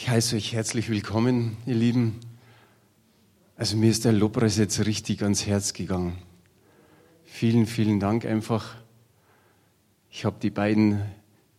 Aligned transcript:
Ich 0.00 0.08
heiße 0.08 0.36
euch 0.36 0.52
herzlich 0.52 0.90
willkommen, 0.90 1.56
ihr 1.66 1.74
Lieben. 1.74 2.20
Also 3.56 3.76
mir 3.76 3.90
ist 3.90 4.04
der 4.04 4.12
Lobpreis 4.12 4.56
jetzt 4.56 4.86
richtig 4.86 5.24
ans 5.24 5.44
Herz 5.44 5.72
gegangen. 5.72 6.16
Vielen, 7.24 7.66
vielen 7.66 7.98
Dank 7.98 8.24
einfach. 8.24 8.76
Ich 10.08 10.24
habe 10.24 10.36
die 10.40 10.50
beiden 10.50 11.02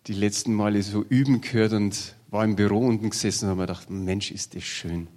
die 0.08 0.14
letzten 0.14 0.54
Male 0.54 0.82
so 0.84 1.04
üben 1.04 1.42
gehört 1.42 1.74
und 1.74 2.16
war 2.30 2.46
im 2.46 2.56
Büro 2.56 2.80
unten 2.88 3.10
gesessen 3.10 3.44
und 3.44 3.50
habe 3.50 3.60
mir 3.60 3.68
gedacht, 3.68 3.90
Mensch, 3.90 4.32
ist 4.32 4.56
das 4.56 4.64
schön. 4.64 5.10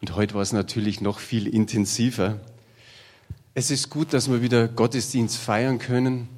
Und 0.00 0.16
heute 0.16 0.34
war 0.34 0.42
es 0.42 0.52
natürlich 0.52 1.00
noch 1.00 1.20
viel 1.20 1.46
intensiver. 1.46 2.40
Es 3.54 3.70
ist 3.70 3.90
gut, 3.90 4.12
dass 4.12 4.28
wir 4.28 4.42
wieder 4.42 4.66
Gottesdienst 4.66 5.36
feiern 5.36 5.78
können, 5.78 6.28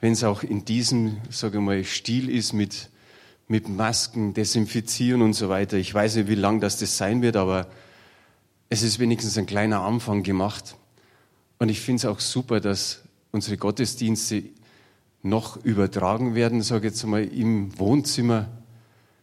wenn 0.00 0.14
es 0.14 0.24
auch 0.24 0.42
in 0.42 0.64
diesem, 0.64 1.18
sage 1.28 1.58
ich 1.58 1.64
mal, 1.64 1.84
Stil 1.84 2.30
ist 2.30 2.54
mit 2.54 2.88
mit 3.52 3.68
Masken, 3.68 4.32
Desinfizieren 4.32 5.20
und 5.20 5.34
so 5.34 5.50
weiter. 5.50 5.76
Ich 5.76 5.92
weiß 5.92 6.16
nicht, 6.16 6.28
wie 6.28 6.36
lang 6.36 6.58
das, 6.58 6.78
das 6.78 6.96
sein 6.96 7.20
wird, 7.20 7.36
aber 7.36 7.68
es 8.70 8.82
ist 8.82 8.98
wenigstens 8.98 9.36
ein 9.36 9.44
kleiner 9.44 9.82
Anfang 9.82 10.22
gemacht. 10.22 10.74
Und 11.58 11.68
ich 11.68 11.78
finde 11.78 11.98
es 11.98 12.04
auch 12.06 12.18
super, 12.18 12.60
dass 12.60 13.02
unsere 13.30 13.58
Gottesdienste 13.58 14.44
noch 15.20 15.62
übertragen 15.62 16.34
werden, 16.34 16.62
sage 16.62 16.86
ich 16.86 16.94
jetzt 16.94 17.04
mal, 17.04 17.24
im 17.24 17.78
Wohnzimmer. 17.78 18.48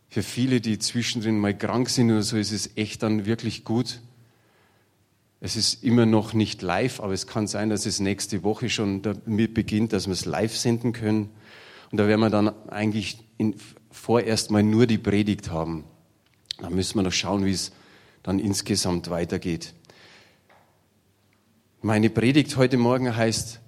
Für 0.10 0.22
viele, 0.22 0.62
die 0.62 0.78
zwischendrin 0.78 1.40
mal 1.40 1.58
krank 1.58 1.90
sind 1.90 2.12
oder 2.12 2.22
so, 2.22 2.38
ist 2.38 2.52
es 2.52 2.78
echt 2.78 3.02
dann 3.02 3.26
wirklich 3.26 3.64
gut. 3.64 4.00
Es 5.40 5.56
ist 5.56 5.84
immer 5.84 6.06
noch 6.06 6.34
nicht 6.36 6.62
live, 6.62 7.00
aber 7.00 7.14
es 7.14 7.26
kann 7.26 7.48
sein, 7.48 7.72
dass 7.72 7.88
es 7.88 8.00
nächste 8.00 8.44
Woche 8.44 8.70
schon 8.70 9.02
damit 9.02 9.56
beginnt, 9.56 9.92
dass 9.92 10.06
wir 10.06 10.14
es 10.14 10.26
live 10.26 10.56
senden 10.56 10.94
können. 10.94 11.32
Und 11.92 11.98
da 11.98 12.08
werden 12.08 12.22
wir 12.22 12.30
dann 12.30 12.50
eigentlich 12.70 13.18
in 13.40 13.56
vorerst 13.90 14.52
mal 14.52 14.64
nur 14.64 14.88
die 14.88 14.98
Predigt 14.98 15.50
haben. 15.50 15.84
Da 16.59 16.70
müssen 16.70 16.98
wir 16.98 17.04
noch 17.04 17.12
schauen, 17.12 17.45
wie 17.45 17.52
es 17.52 17.72
dann 18.23 18.40
insgesamt 18.40 19.09
weitergeht. 19.09 19.73
Meine 21.81 22.09
Predigt 22.09 22.58
heute 22.58 22.78
Morgen 22.78 23.16
heißt 23.16 23.62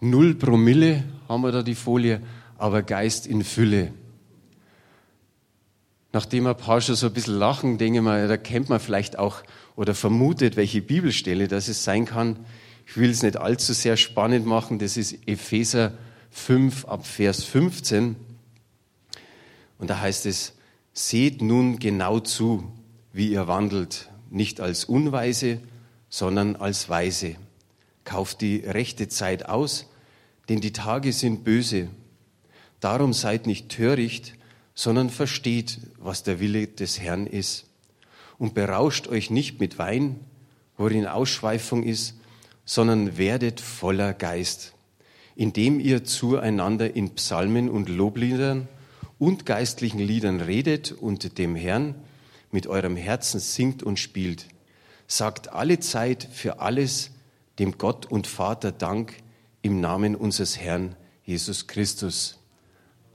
Null 0.00 0.34
Promille, 0.34 1.04
haben 1.28 1.42
wir 1.42 1.52
da 1.52 1.62
die 1.62 1.74
Folie, 1.74 2.22
aber 2.56 2.82
Geist 2.82 3.26
in 3.26 3.44
Fülle. 3.44 3.92
Nachdem 6.12 6.46
ein 6.46 6.56
paar 6.56 6.80
schon 6.80 6.96
so 6.96 7.06
ein 7.06 7.12
bisschen 7.12 7.38
lachen, 7.38 7.78
denke 7.78 8.00
mal, 8.00 8.26
da 8.26 8.36
kennt 8.36 8.68
man 8.68 8.80
vielleicht 8.80 9.18
auch 9.18 9.42
oder 9.76 9.94
vermutet, 9.94 10.56
welche 10.56 10.82
Bibelstelle 10.82 11.48
das 11.48 11.68
es 11.68 11.84
sein 11.84 12.04
kann. 12.04 12.36
Ich 12.86 12.96
will 12.96 13.10
es 13.10 13.22
nicht 13.22 13.36
allzu 13.36 13.72
sehr 13.72 13.96
spannend 13.96 14.46
machen. 14.46 14.78
Das 14.78 14.96
ist 14.96 15.16
Epheser 15.26 15.92
5 16.30 16.86
ab 16.86 17.06
Vers 17.06 17.44
15. 17.44 18.16
Und 19.80 19.88
da 19.88 20.00
heißt 20.00 20.26
es, 20.26 20.52
seht 20.92 21.40
nun 21.40 21.78
genau 21.78 22.20
zu, 22.20 22.70
wie 23.12 23.32
ihr 23.32 23.48
wandelt, 23.48 24.10
nicht 24.28 24.60
als 24.60 24.84
Unweise, 24.84 25.60
sondern 26.10 26.54
als 26.54 26.88
Weise. 26.88 27.36
Kauft 28.04 28.42
die 28.42 28.58
rechte 28.58 29.08
Zeit 29.08 29.48
aus, 29.48 29.88
denn 30.48 30.60
die 30.60 30.72
Tage 30.72 31.12
sind 31.12 31.44
böse. 31.44 31.88
Darum 32.80 33.12
seid 33.14 33.46
nicht 33.46 33.70
töricht, 33.70 34.34
sondern 34.74 35.08
versteht, 35.08 35.80
was 35.98 36.22
der 36.22 36.40
Wille 36.40 36.66
des 36.68 37.00
Herrn 37.00 37.26
ist. 37.26 37.66
Und 38.38 38.54
berauscht 38.54 39.08
euch 39.08 39.30
nicht 39.30 39.60
mit 39.60 39.78
Wein, 39.78 40.20
worin 40.76 41.06
Ausschweifung 41.06 41.84
ist, 41.84 42.16
sondern 42.64 43.16
werdet 43.16 43.60
voller 43.60 44.12
Geist, 44.12 44.74
indem 45.36 45.80
ihr 45.80 46.04
zueinander 46.04 46.94
in 46.94 47.14
Psalmen 47.14 47.68
und 47.70 47.88
Lobliedern 47.88 48.68
und 49.20 49.44
geistlichen 49.46 50.00
Liedern 50.00 50.40
redet 50.40 50.92
und 50.92 51.38
dem 51.38 51.54
Herrn 51.54 51.94
mit 52.50 52.66
eurem 52.66 52.96
Herzen 52.96 53.38
singt 53.38 53.82
und 53.84 53.98
spielt. 53.98 54.46
Sagt 55.06 55.52
alle 55.52 55.78
Zeit 55.78 56.26
für 56.32 56.58
alles 56.58 57.10
dem 57.58 57.76
Gott 57.76 58.06
und 58.06 58.26
Vater 58.26 58.72
Dank 58.72 59.12
im 59.60 59.78
Namen 59.80 60.16
unseres 60.16 60.58
Herrn 60.58 60.96
Jesus 61.22 61.66
Christus. 61.66 62.38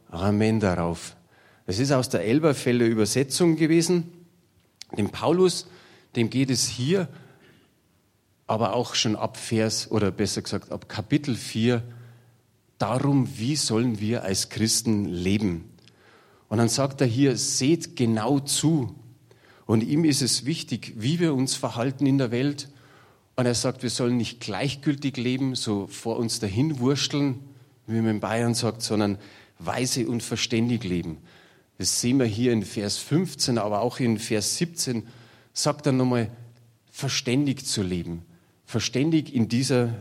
Amen 0.09 0.59
darauf. 0.59 1.17
Es 1.65 1.79
ist 1.79 1.91
aus 1.91 2.07
der 2.07 2.23
Elberfelder 2.23 2.85
Übersetzung 2.85 3.55
gewesen. 3.55 4.11
Dem 4.95 5.09
Paulus, 5.09 5.65
dem 6.15 6.29
geht 6.29 6.51
es 6.51 6.67
hier, 6.67 7.09
aber 8.45 8.75
auch 8.75 8.93
schon 8.93 9.15
ab 9.15 9.37
Vers 9.37 9.89
oder 9.89 10.11
besser 10.11 10.43
gesagt 10.43 10.71
ab 10.71 10.87
Kapitel 10.87 11.35
4 11.35 11.81
darum, 12.77 13.27
wie 13.39 13.55
sollen 13.55 13.99
wir 13.99 14.23
als 14.23 14.49
Christen 14.49 15.05
leben. 15.05 15.71
Und 16.49 16.57
dann 16.57 16.69
sagt 16.69 17.01
er 17.01 17.07
hier, 17.07 17.37
seht 17.37 17.95
genau 17.95 18.39
zu. 18.39 18.95
Und 19.65 19.81
ihm 19.81 20.05
ist 20.05 20.21
es 20.21 20.45
wichtig, 20.45 20.93
wie 20.95 21.19
wir 21.19 21.33
uns 21.33 21.55
verhalten 21.55 22.05
in 22.05 22.17
der 22.17 22.31
Welt. 22.31 22.69
Und 23.35 23.45
er 23.45 23.55
sagt, 23.55 23.83
wir 23.83 23.89
sollen 23.89 24.17
nicht 24.17 24.39
gleichgültig 24.39 25.17
leben, 25.17 25.55
so 25.55 25.87
vor 25.87 26.17
uns 26.17 26.39
dahin 26.39 26.79
wursteln, 26.79 27.39
wie 27.87 27.99
man 27.99 28.11
in 28.11 28.19
Bayern 28.19 28.53
sagt, 28.53 28.81
sondern 28.81 29.17
weise 29.59 30.07
und 30.07 30.23
verständig 30.23 30.83
leben. 30.83 31.17
Das 31.77 31.99
sehen 31.99 32.19
wir 32.19 32.25
hier 32.25 32.53
in 32.53 32.63
Vers 32.63 32.97
15, 32.97 33.57
aber 33.57 33.81
auch 33.81 33.99
in 33.99 34.17
Vers 34.17 34.57
17 34.57 35.03
sagt 35.53 35.85
er 35.87 35.91
nochmal, 35.91 36.31
verständig 36.91 37.65
zu 37.65 37.83
leben. 37.83 38.23
Verständig 38.65 39.33
in 39.33 39.49
dieser 39.49 39.93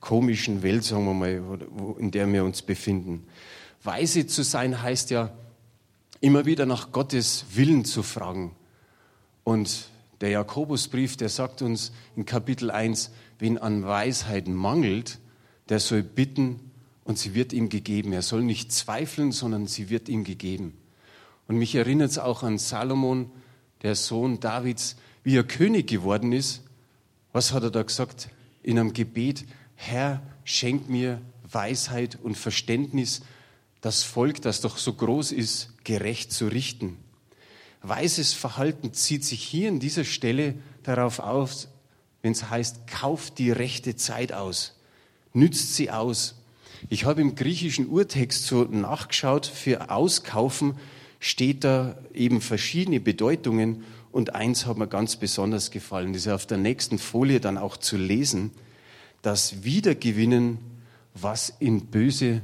komischen 0.00 0.62
Welt, 0.62 0.84
sagen 0.84 1.04
wir 1.06 1.14
mal, 1.14 1.58
in 1.98 2.10
der 2.10 2.32
wir 2.32 2.44
uns 2.44 2.62
befinden. 2.62 3.26
Weise 3.82 4.26
zu 4.26 4.42
sein 4.42 4.80
heißt 4.80 5.10
ja, 5.10 5.32
immer 6.20 6.46
wieder 6.46 6.66
nach 6.66 6.92
Gottes 6.92 7.44
Willen 7.54 7.84
zu 7.84 8.02
fragen. 8.02 8.54
Und 9.44 9.88
der 10.20 10.30
Jakobusbrief, 10.30 11.16
der 11.16 11.28
sagt 11.28 11.62
uns 11.62 11.92
in 12.16 12.24
Kapitel 12.26 12.70
1, 12.70 13.10
wen 13.38 13.58
an 13.58 13.84
Weisheit 13.84 14.48
mangelt, 14.48 15.18
der 15.68 15.80
soll 15.80 16.02
bitten 16.02 16.60
und 17.04 17.18
sie 17.18 17.34
wird 17.34 17.52
ihm 17.52 17.68
gegeben. 17.68 18.12
Er 18.12 18.22
soll 18.22 18.42
nicht 18.42 18.72
zweifeln, 18.72 19.32
sondern 19.32 19.66
sie 19.66 19.90
wird 19.90 20.08
ihm 20.08 20.24
gegeben. 20.24 20.76
Und 21.46 21.56
mich 21.56 21.74
erinnert 21.74 22.10
es 22.10 22.18
auch 22.18 22.42
an 22.42 22.58
Salomon, 22.58 23.30
der 23.82 23.94
Sohn 23.94 24.40
Davids, 24.40 24.96
wie 25.22 25.36
er 25.36 25.44
König 25.44 25.86
geworden 25.86 26.32
ist. 26.32 26.62
Was 27.32 27.52
hat 27.52 27.62
er 27.62 27.70
da 27.70 27.82
gesagt 27.82 28.28
in 28.62 28.78
einem 28.78 28.92
Gebet? 28.92 29.44
Herr, 29.76 30.22
schenk 30.44 30.88
mir 30.88 31.22
Weisheit 31.50 32.18
und 32.22 32.36
Verständnis, 32.36 33.22
das 33.80 34.02
Volk, 34.02 34.42
das 34.42 34.60
doch 34.60 34.76
so 34.76 34.92
groß 34.92 35.32
ist, 35.32 35.70
gerecht 35.84 36.32
zu 36.32 36.48
richten. 36.48 36.96
Weises 37.82 38.32
Verhalten 38.32 38.92
zieht 38.92 39.24
sich 39.24 39.42
hier 39.42 39.68
an 39.68 39.78
dieser 39.78 40.04
Stelle 40.04 40.54
darauf 40.82 41.20
aus, 41.20 41.68
wenn 42.22 42.32
es 42.32 42.50
heißt, 42.50 42.86
kauft 42.88 43.38
die 43.38 43.50
rechte 43.50 43.94
Zeit 43.94 44.32
aus, 44.32 44.74
nützt 45.32 45.74
sie 45.74 45.90
aus. 45.90 46.34
Ich 46.88 47.04
habe 47.04 47.20
im 47.20 47.34
griechischen 47.34 47.88
Urtext 47.88 48.46
so 48.46 48.64
nachgeschaut, 48.64 49.46
für 49.46 49.90
auskaufen 49.90 50.74
steht 51.20 51.64
da 51.64 51.98
eben 52.14 52.40
verschiedene 52.40 53.00
Bedeutungen 53.00 53.84
und 54.12 54.34
eins 54.34 54.66
hat 54.66 54.78
mir 54.78 54.88
ganz 54.88 55.16
besonders 55.16 55.70
gefallen, 55.70 56.12
das 56.12 56.26
ist 56.26 56.32
auf 56.32 56.46
der 56.46 56.58
nächsten 56.58 56.98
Folie 56.98 57.40
dann 57.40 57.58
auch 57.58 57.76
zu 57.76 57.96
lesen, 57.96 58.50
das 59.22 59.64
Wiedergewinnen, 59.64 60.58
was 61.14 61.52
in 61.58 61.86
böse 61.86 62.40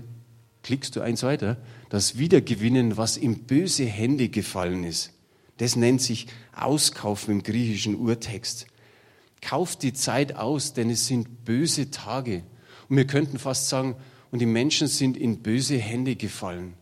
klickst 0.65 0.97
du 0.97 1.01
eins 1.01 1.23
weiter, 1.23 1.59
das 1.91 2.19
Wiedergewinnen, 2.19 2.97
was 2.97 3.17
in 3.17 3.45
böse 3.45 3.85
Hände 3.85 4.29
gefallen 4.29 4.83
ist. 4.83 5.13
Das 5.59 5.77
nennt 5.77 6.03
sich 6.03 6.27
Auskaufen 6.57 7.33
im 7.35 7.43
griechischen 7.45 7.95
Urtext. 7.95 8.67
Kauft 9.41 9.83
die 9.83 9.93
Zeit 9.93 10.35
aus, 10.35 10.73
denn 10.73 10.91
es 10.91 11.07
sind 11.07 11.45
böse 11.45 11.91
Tage. 11.91 12.43
Und 12.89 12.97
wir 12.97 13.07
könnten 13.07 13.39
fast 13.39 13.69
sagen, 13.69 13.95
und 14.33 14.41
die 14.41 14.47
Menschen 14.47 14.89
sind 14.89 15.17
in 15.17 15.43
böse 15.43 15.77
Hände 15.77 16.17
gefallen. 16.17 16.75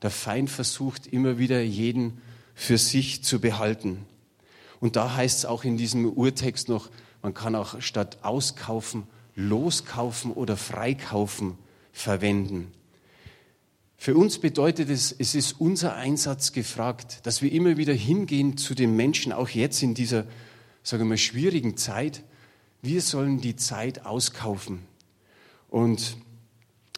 Der 0.00 0.10
Feind 0.10 0.48
versucht 0.48 1.06
immer 1.06 1.36
wieder 1.36 1.60
jeden 1.60 2.22
für 2.54 2.78
sich 2.78 3.22
zu 3.22 3.40
behalten. 3.40 4.06
Und 4.80 4.96
da 4.96 5.14
heißt 5.14 5.38
es 5.38 5.44
auch 5.44 5.64
in 5.64 5.76
diesem 5.76 6.06
Urtext 6.06 6.68
noch, 6.68 6.90
man 7.22 7.34
kann 7.34 7.54
auch 7.54 7.80
statt 7.82 8.18
auskaufen, 8.22 9.02
loskaufen 9.34 10.32
oder 10.32 10.56
freikaufen 10.56 11.58
verwenden. 11.92 12.72
Für 13.96 14.14
uns 14.16 14.38
bedeutet 14.38 14.90
es, 14.90 15.12
es 15.12 15.34
ist 15.34 15.60
unser 15.60 15.94
Einsatz 15.96 16.52
gefragt, 16.52 17.20
dass 17.24 17.42
wir 17.42 17.50
immer 17.50 17.76
wieder 17.76 17.94
hingehen 17.94 18.56
zu 18.56 18.74
den 18.74 18.94
Menschen, 18.94 19.32
auch 19.32 19.48
jetzt 19.48 19.82
in 19.82 19.94
dieser, 19.94 20.26
sagen 20.82 21.02
wir 21.02 21.08
mal, 21.08 21.18
schwierigen 21.18 21.76
Zeit. 21.76 22.22
Wir 22.82 23.00
sollen 23.00 23.40
die 23.40 23.56
Zeit 23.56 24.04
auskaufen. 24.04 24.82
Und 25.68 26.18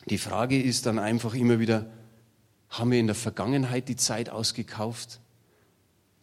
die 0.07 0.19
Frage 0.19 0.61
ist 0.61 0.87
dann 0.87 0.99
einfach 0.99 1.35
immer 1.35 1.61
wieder, 1.61 1.91
haben 2.69 2.91
wir 2.91 2.99
in 2.99 3.07
der 3.07 3.15
Vergangenheit 3.15 3.89
die 3.89 3.97
Zeit 3.97 4.29
ausgekauft? 4.29 5.21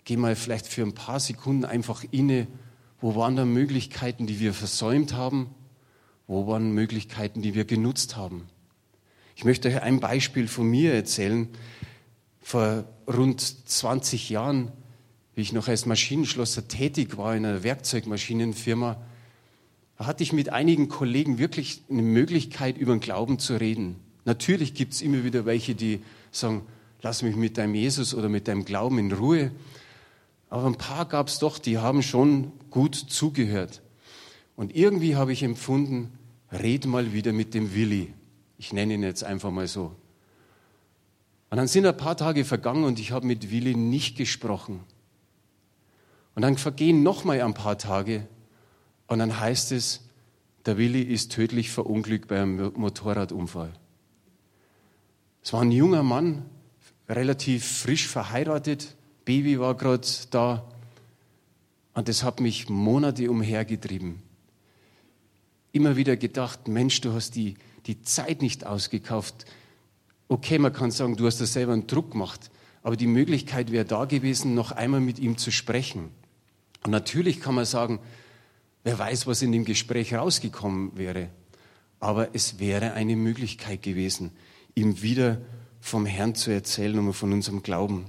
Gehen 0.03 0.21
wir 0.21 0.35
vielleicht 0.35 0.67
für 0.67 0.83
ein 0.83 0.93
paar 0.93 1.19
Sekunden 1.19 1.65
einfach 1.65 2.03
inne, 2.11 2.47
wo 3.01 3.15
waren 3.15 3.35
da 3.35 3.45
Möglichkeiten, 3.45 4.27
die 4.27 4.39
wir 4.39 4.53
versäumt 4.53 5.13
haben? 5.13 5.49
Wo 6.27 6.47
waren 6.47 6.71
Möglichkeiten, 6.71 7.41
die 7.41 7.55
wir 7.55 7.65
genutzt 7.65 8.15
haben? 8.15 8.47
Ich 9.35 9.43
möchte 9.43 9.67
euch 9.67 9.81
ein 9.81 9.99
Beispiel 9.99 10.47
von 10.47 10.67
mir 10.67 10.93
erzählen. 10.93 11.49
Vor 12.41 12.85
rund 13.07 13.41
20 13.41 14.29
Jahren 14.29 14.71
wie 15.35 15.41
ich 15.41 15.53
noch 15.53 15.67
als 15.67 15.85
Maschinenschlosser 15.85 16.67
tätig 16.67 17.17
war 17.17 17.35
in 17.35 17.45
einer 17.45 17.63
Werkzeugmaschinenfirma, 17.63 18.97
hatte 19.97 20.23
ich 20.23 20.33
mit 20.33 20.49
einigen 20.49 20.87
Kollegen 20.87 21.37
wirklich 21.37 21.83
eine 21.89 22.01
Möglichkeit, 22.01 22.77
über 22.77 22.93
den 22.93 23.01
Glauben 23.01 23.37
zu 23.37 23.59
reden. 23.59 23.97
Natürlich 24.23 24.73
gibt 24.73 24.93
es 24.93 25.01
immer 25.01 25.23
wieder 25.23 25.45
welche, 25.45 25.75
die 25.75 26.01
sagen, 26.31 26.63
lass 27.01 27.21
mich 27.21 27.35
mit 27.35 27.57
deinem 27.57 27.75
Jesus 27.75 28.13
oder 28.13 28.29
mit 28.29 28.47
deinem 28.47 28.65
Glauben 28.65 28.97
in 28.97 29.11
Ruhe. 29.11 29.51
Aber 30.49 30.65
ein 30.67 30.77
paar 30.77 31.05
gab 31.05 31.27
es 31.27 31.39
doch, 31.39 31.59
die 31.59 31.77
haben 31.77 32.01
schon 32.01 32.51
gut 32.71 32.95
zugehört. 32.95 33.81
Und 34.55 34.73
irgendwie 34.75 35.15
habe 35.15 35.33
ich 35.33 35.43
empfunden, 35.43 36.11
red 36.51 36.85
mal 36.85 37.13
wieder 37.13 37.33
mit 37.33 37.53
dem 37.53 37.75
Willi. 37.75 38.13
Ich 38.57 38.73
nenne 38.73 38.93
ihn 38.93 39.03
jetzt 39.03 39.23
einfach 39.23 39.51
mal 39.51 39.67
so. 39.67 39.95
Und 41.49 41.57
dann 41.57 41.67
sind 41.67 41.85
ein 41.85 41.95
paar 41.95 42.17
Tage 42.17 42.43
vergangen 42.45 42.83
und 42.83 42.99
ich 42.99 43.11
habe 43.11 43.27
mit 43.27 43.51
Willi 43.51 43.75
nicht 43.75 44.17
gesprochen. 44.17 44.81
Und 46.35 46.41
dann 46.41 46.57
vergehen 46.57 47.03
noch 47.03 47.23
mal 47.23 47.41
ein 47.41 47.53
paar 47.53 47.77
Tage 47.77 48.27
und 49.07 49.19
dann 49.19 49.39
heißt 49.39 49.71
es, 49.71 50.01
der 50.65 50.77
Willi 50.77 51.01
ist 51.01 51.31
tödlich 51.31 51.69
verunglückt 51.69 52.27
bei 52.27 52.41
einem 52.41 52.73
Motorradunfall. 52.75 53.71
Es 55.43 55.53
war 55.53 55.61
ein 55.61 55.71
junger 55.71 56.03
Mann, 56.03 56.45
relativ 57.07 57.65
frisch 57.65 58.07
verheiratet, 58.07 58.95
Baby 59.25 59.59
war 59.59 59.75
gerade 59.75 60.07
da 60.31 60.67
und 61.93 62.07
das 62.07 62.23
hat 62.23 62.39
mich 62.39 62.67
Monate 62.67 63.29
umhergetrieben. 63.29 64.21
Immer 65.71 65.95
wieder 65.95 66.17
gedacht, 66.17 66.67
Mensch, 66.67 67.01
du 67.01 67.13
hast 67.13 67.35
die, 67.35 67.55
die 67.85 68.01
Zeit 68.01 68.41
nicht 68.41 68.65
ausgekauft. 68.65 69.45
Okay, 70.27 70.57
man 70.57 70.73
kann 70.73 70.91
sagen, 70.91 71.15
du 71.15 71.25
hast 71.25 71.39
da 71.39 71.45
selber 71.45 71.73
einen 71.73 71.87
Druck 71.87 72.11
gemacht, 72.11 72.49
aber 72.83 72.95
die 72.95 73.07
Möglichkeit 73.07 73.71
wäre 73.71 73.85
da 73.85 74.05
gewesen, 74.05 74.55
noch 74.55 74.71
einmal 74.71 75.01
mit 75.01 75.19
ihm 75.19 75.37
zu 75.37 75.51
sprechen. 75.51 76.09
Und 76.83 76.91
natürlich 76.91 77.39
kann 77.39 77.55
man 77.55 77.65
sagen, 77.65 77.99
wer 78.83 78.97
weiß, 78.97 79.27
was 79.27 79.41
in 79.41 79.51
dem 79.51 79.65
Gespräch 79.65 80.13
rausgekommen 80.13 80.97
wäre. 80.97 81.29
Aber 81.99 82.29
es 82.33 82.59
wäre 82.59 82.93
eine 82.93 83.15
Möglichkeit 83.15 83.81
gewesen, 83.81 84.31
ihm 84.75 85.01
wieder 85.01 85.41
vom 85.79 86.05
Herrn 86.05 86.35
zu 86.35 86.51
erzählen 86.51 86.99
und 86.99 87.13
von 87.13 87.33
unserem 87.33 87.63
Glauben. 87.63 88.05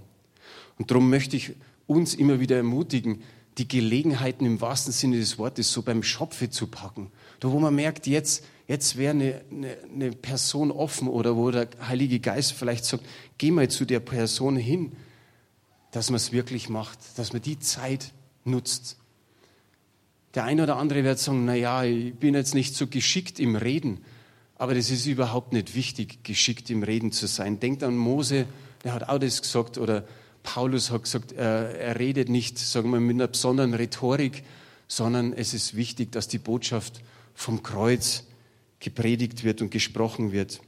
Und 0.78 0.90
darum 0.90 1.08
möchte 1.08 1.36
ich 1.36 1.54
uns 1.86 2.14
immer 2.14 2.40
wieder 2.40 2.56
ermutigen, 2.56 3.22
die 3.58 3.68
Gelegenheiten 3.68 4.44
im 4.44 4.60
wahrsten 4.60 4.92
Sinne 4.92 5.16
des 5.18 5.38
Wortes 5.38 5.72
so 5.72 5.82
beim 5.82 6.02
Schopfe 6.02 6.50
zu 6.50 6.66
packen. 6.66 7.10
Da 7.40 7.50
wo 7.50 7.58
man 7.58 7.74
merkt, 7.74 8.06
jetzt, 8.06 8.44
jetzt 8.66 8.96
wäre 8.96 9.10
eine, 9.12 9.40
eine, 9.50 9.76
eine 9.92 10.12
Person 10.12 10.70
offen 10.70 11.08
oder 11.08 11.36
wo 11.36 11.50
der 11.50 11.68
Heilige 11.86 12.20
Geist 12.20 12.52
vielleicht 12.52 12.84
sagt, 12.84 13.04
geh 13.38 13.50
mal 13.50 13.68
zu 13.68 13.84
der 13.84 14.00
Person 14.00 14.56
hin, 14.56 14.92
dass 15.92 16.10
man 16.10 16.16
es 16.16 16.32
wirklich 16.32 16.68
macht, 16.68 16.98
dass 17.16 17.32
man 17.32 17.42
die 17.42 17.58
Zeit 17.58 18.12
nutzt. 18.44 18.96
Der 20.34 20.44
eine 20.44 20.64
oder 20.64 20.76
andere 20.76 21.04
wird 21.04 21.18
sagen, 21.18 21.44
na 21.46 21.54
ja, 21.54 21.84
ich 21.84 22.14
bin 22.14 22.34
jetzt 22.34 22.54
nicht 22.54 22.74
so 22.74 22.86
geschickt 22.86 23.40
im 23.40 23.56
Reden, 23.56 24.04
aber 24.56 24.74
das 24.74 24.90
ist 24.90 25.06
überhaupt 25.06 25.52
nicht 25.52 25.74
wichtig, 25.74 26.24
geschickt 26.24 26.68
im 26.70 26.82
Reden 26.82 27.12
zu 27.12 27.26
sein. 27.26 27.60
Denkt 27.60 27.82
an 27.82 27.96
Mose, 27.96 28.46
der 28.84 28.92
hat 28.92 29.08
auch 29.08 29.18
das 29.18 29.40
gesagt, 29.40 29.78
oder 29.78 30.04
Paulus 30.42 30.90
hat 30.90 31.04
gesagt, 31.04 31.32
er, 31.32 31.78
er 31.78 31.98
redet 31.98 32.28
nicht, 32.28 32.58
sagen 32.58 32.90
wir, 32.90 33.00
mit 33.00 33.16
einer 33.16 33.28
besonderen 33.28 33.74
Rhetorik, 33.74 34.44
sondern 34.88 35.32
es 35.32 35.54
ist 35.54 35.76
wichtig, 35.76 36.12
dass 36.12 36.28
die 36.28 36.38
Botschaft 36.38 37.00
vom 37.34 37.62
Kreuz 37.62 38.24
gepredigt 38.80 39.44
wird 39.44 39.62
und 39.62 39.70
gesprochen 39.70 40.32
wird. 40.32 40.60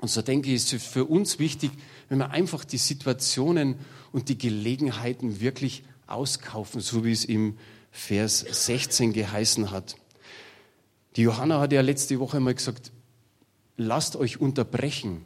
Und 0.00 0.08
so 0.08 0.22
denke 0.22 0.48
ich, 0.48 0.56
ist 0.56 0.72
es 0.72 0.84
für 0.84 1.04
uns 1.04 1.38
wichtig, 1.38 1.70
wenn 2.08 2.18
wir 2.18 2.30
einfach 2.30 2.64
die 2.64 2.78
Situationen 2.78 3.76
und 4.12 4.28
die 4.28 4.38
Gelegenheiten 4.38 5.40
wirklich 5.40 5.82
auskaufen, 6.06 6.80
so 6.80 7.04
wie 7.04 7.12
es 7.12 7.24
im 7.24 7.58
Vers 7.90 8.40
16 8.40 9.12
geheißen 9.12 9.70
hat. 9.70 9.96
Die 11.16 11.22
Johanna 11.22 11.60
hat 11.60 11.72
ja 11.72 11.80
letzte 11.80 12.20
Woche 12.20 12.38
mal 12.38 12.54
gesagt, 12.54 12.92
lasst 13.76 14.14
euch 14.16 14.40
unterbrechen. 14.40 15.24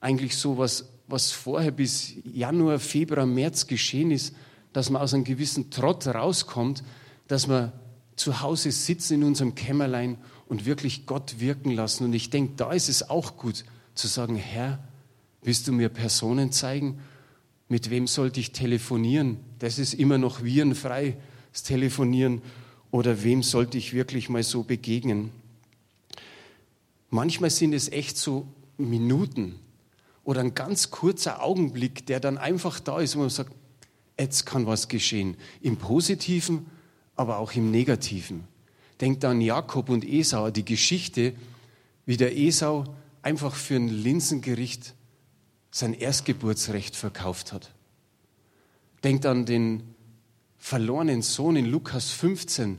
Eigentlich 0.00 0.36
so 0.36 0.58
was, 0.58 0.88
was 1.08 1.32
vorher 1.32 1.72
bis 1.72 2.14
Januar, 2.24 2.78
Februar, 2.78 3.26
März 3.26 3.66
geschehen 3.66 4.10
ist, 4.10 4.34
dass 4.72 4.88
man 4.88 5.02
aus 5.02 5.14
einem 5.14 5.24
gewissen 5.24 5.70
Trott 5.70 6.06
rauskommt, 6.06 6.84
dass 7.28 7.46
man 7.46 7.72
zu 8.16 8.40
Hause 8.40 8.70
sitzen 8.70 9.14
in 9.14 9.24
unserem 9.24 9.54
Kämmerlein 9.54 10.18
und 10.48 10.64
wirklich 10.66 11.06
Gott 11.06 11.40
wirken 11.40 11.70
lassen. 11.70 12.04
Und 12.04 12.12
ich 12.12 12.30
denke, 12.30 12.54
da 12.56 12.72
ist 12.72 12.88
es 12.88 13.08
auch 13.08 13.36
gut 13.36 13.64
zu 13.94 14.08
sagen, 14.08 14.36
Herr, 14.36 14.82
willst 15.42 15.66
du 15.68 15.72
mir 15.72 15.88
Personen 15.88 16.52
zeigen, 16.52 17.00
mit 17.68 17.90
wem 17.90 18.06
sollte 18.06 18.40
ich 18.40 18.52
telefonieren? 18.52 19.38
Das 19.58 19.78
ist 19.78 19.94
immer 19.94 20.18
noch 20.18 20.42
virenfrei, 20.42 21.16
das 21.52 21.62
Telefonieren. 21.62 22.42
Oder 22.90 23.22
wem 23.22 23.42
sollte 23.42 23.78
ich 23.78 23.94
wirklich 23.94 24.28
mal 24.28 24.42
so 24.42 24.62
begegnen? 24.62 25.30
Manchmal 27.08 27.50
sind 27.50 27.72
es 27.72 27.90
echt 27.90 28.16
so 28.16 28.46
Minuten 28.76 29.54
oder 30.24 30.40
ein 30.40 30.54
ganz 30.54 30.90
kurzer 30.90 31.42
Augenblick, 31.42 32.06
der 32.06 32.20
dann 32.20 32.38
einfach 32.38 32.80
da 32.80 33.00
ist, 33.00 33.16
wo 33.16 33.20
man 33.20 33.30
sagt, 33.30 33.52
jetzt 34.18 34.44
kann 34.46 34.66
was 34.66 34.88
geschehen. 34.88 35.36
Im 35.60 35.76
Positiven, 35.76 36.66
aber 37.16 37.38
auch 37.38 37.52
im 37.52 37.70
Negativen. 37.70 38.44
Denkt 39.02 39.24
an 39.24 39.40
Jakob 39.40 39.88
und 39.88 40.04
Esau, 40.04 40.52
die 40.52 40.64
Geschichte, 40.64 41.34
wie 42.06 42.16
der 42.16 42.38
Esau 42.38 42.84
einfach 43.20 43.56
für 43.56 43.74
ein 43.74 43.88
Linsengericht 43.88 44.94
sein 45.72 45.92
Erstgeburtsrecht 45.92 46.94
verkauft 46.94 47.52
hat. 47.52 47.74
Denkt 49.02 49.26
an 49.26 49.44
den 49.44 49.82
verlorenen 50.56 51.22
Sohn 51.22 51.56
in 51.56 51.66
Lukas 51.66 52.12
15. 52.12 52.78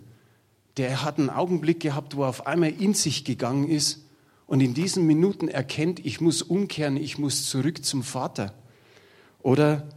Der 0.78 1.04
hat 1.04 1.20
einen 1.20 1.30
Augenblick 1.30 1.82
gehabt, 1.82 2.16
wo 2.16 2.24
er 2.24 2.30
auf 2.30 2.48
einmal 2.48 2.72
in 2.72 2.94
sich 2.94 3.26
gegangen 3.26 3.68
ist 3.68 4.06
und 4.48 4.62
in 4.62 4.74
diesen 4.74 5.06
Minuten 5.06 5.50
erkennt, 5.50 6.06
ich 6.06 6.22
muss 6.22 6.42
umkehren, 6.42 6.96
ich 6.96 7.18
muss 7.18 7.50
zurück 7.50 7.84
zum 7.84 8.02
Vater. 8.02 8.54
Oder 9.42 9.90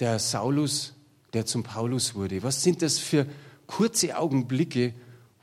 der 0.00 0.20
Saulus, 0.20 0.94
der 1.34 1.44
zum 1.44 1.64
Paulus 1.64 2.14
wurde. 2.14 2.42
Was 2.42 2.62
sind 2.62 2.80
das 2.80 2.98
für 2.98 3.26
kurze 3.66 4.16
Augenblicke, 4.16 4.94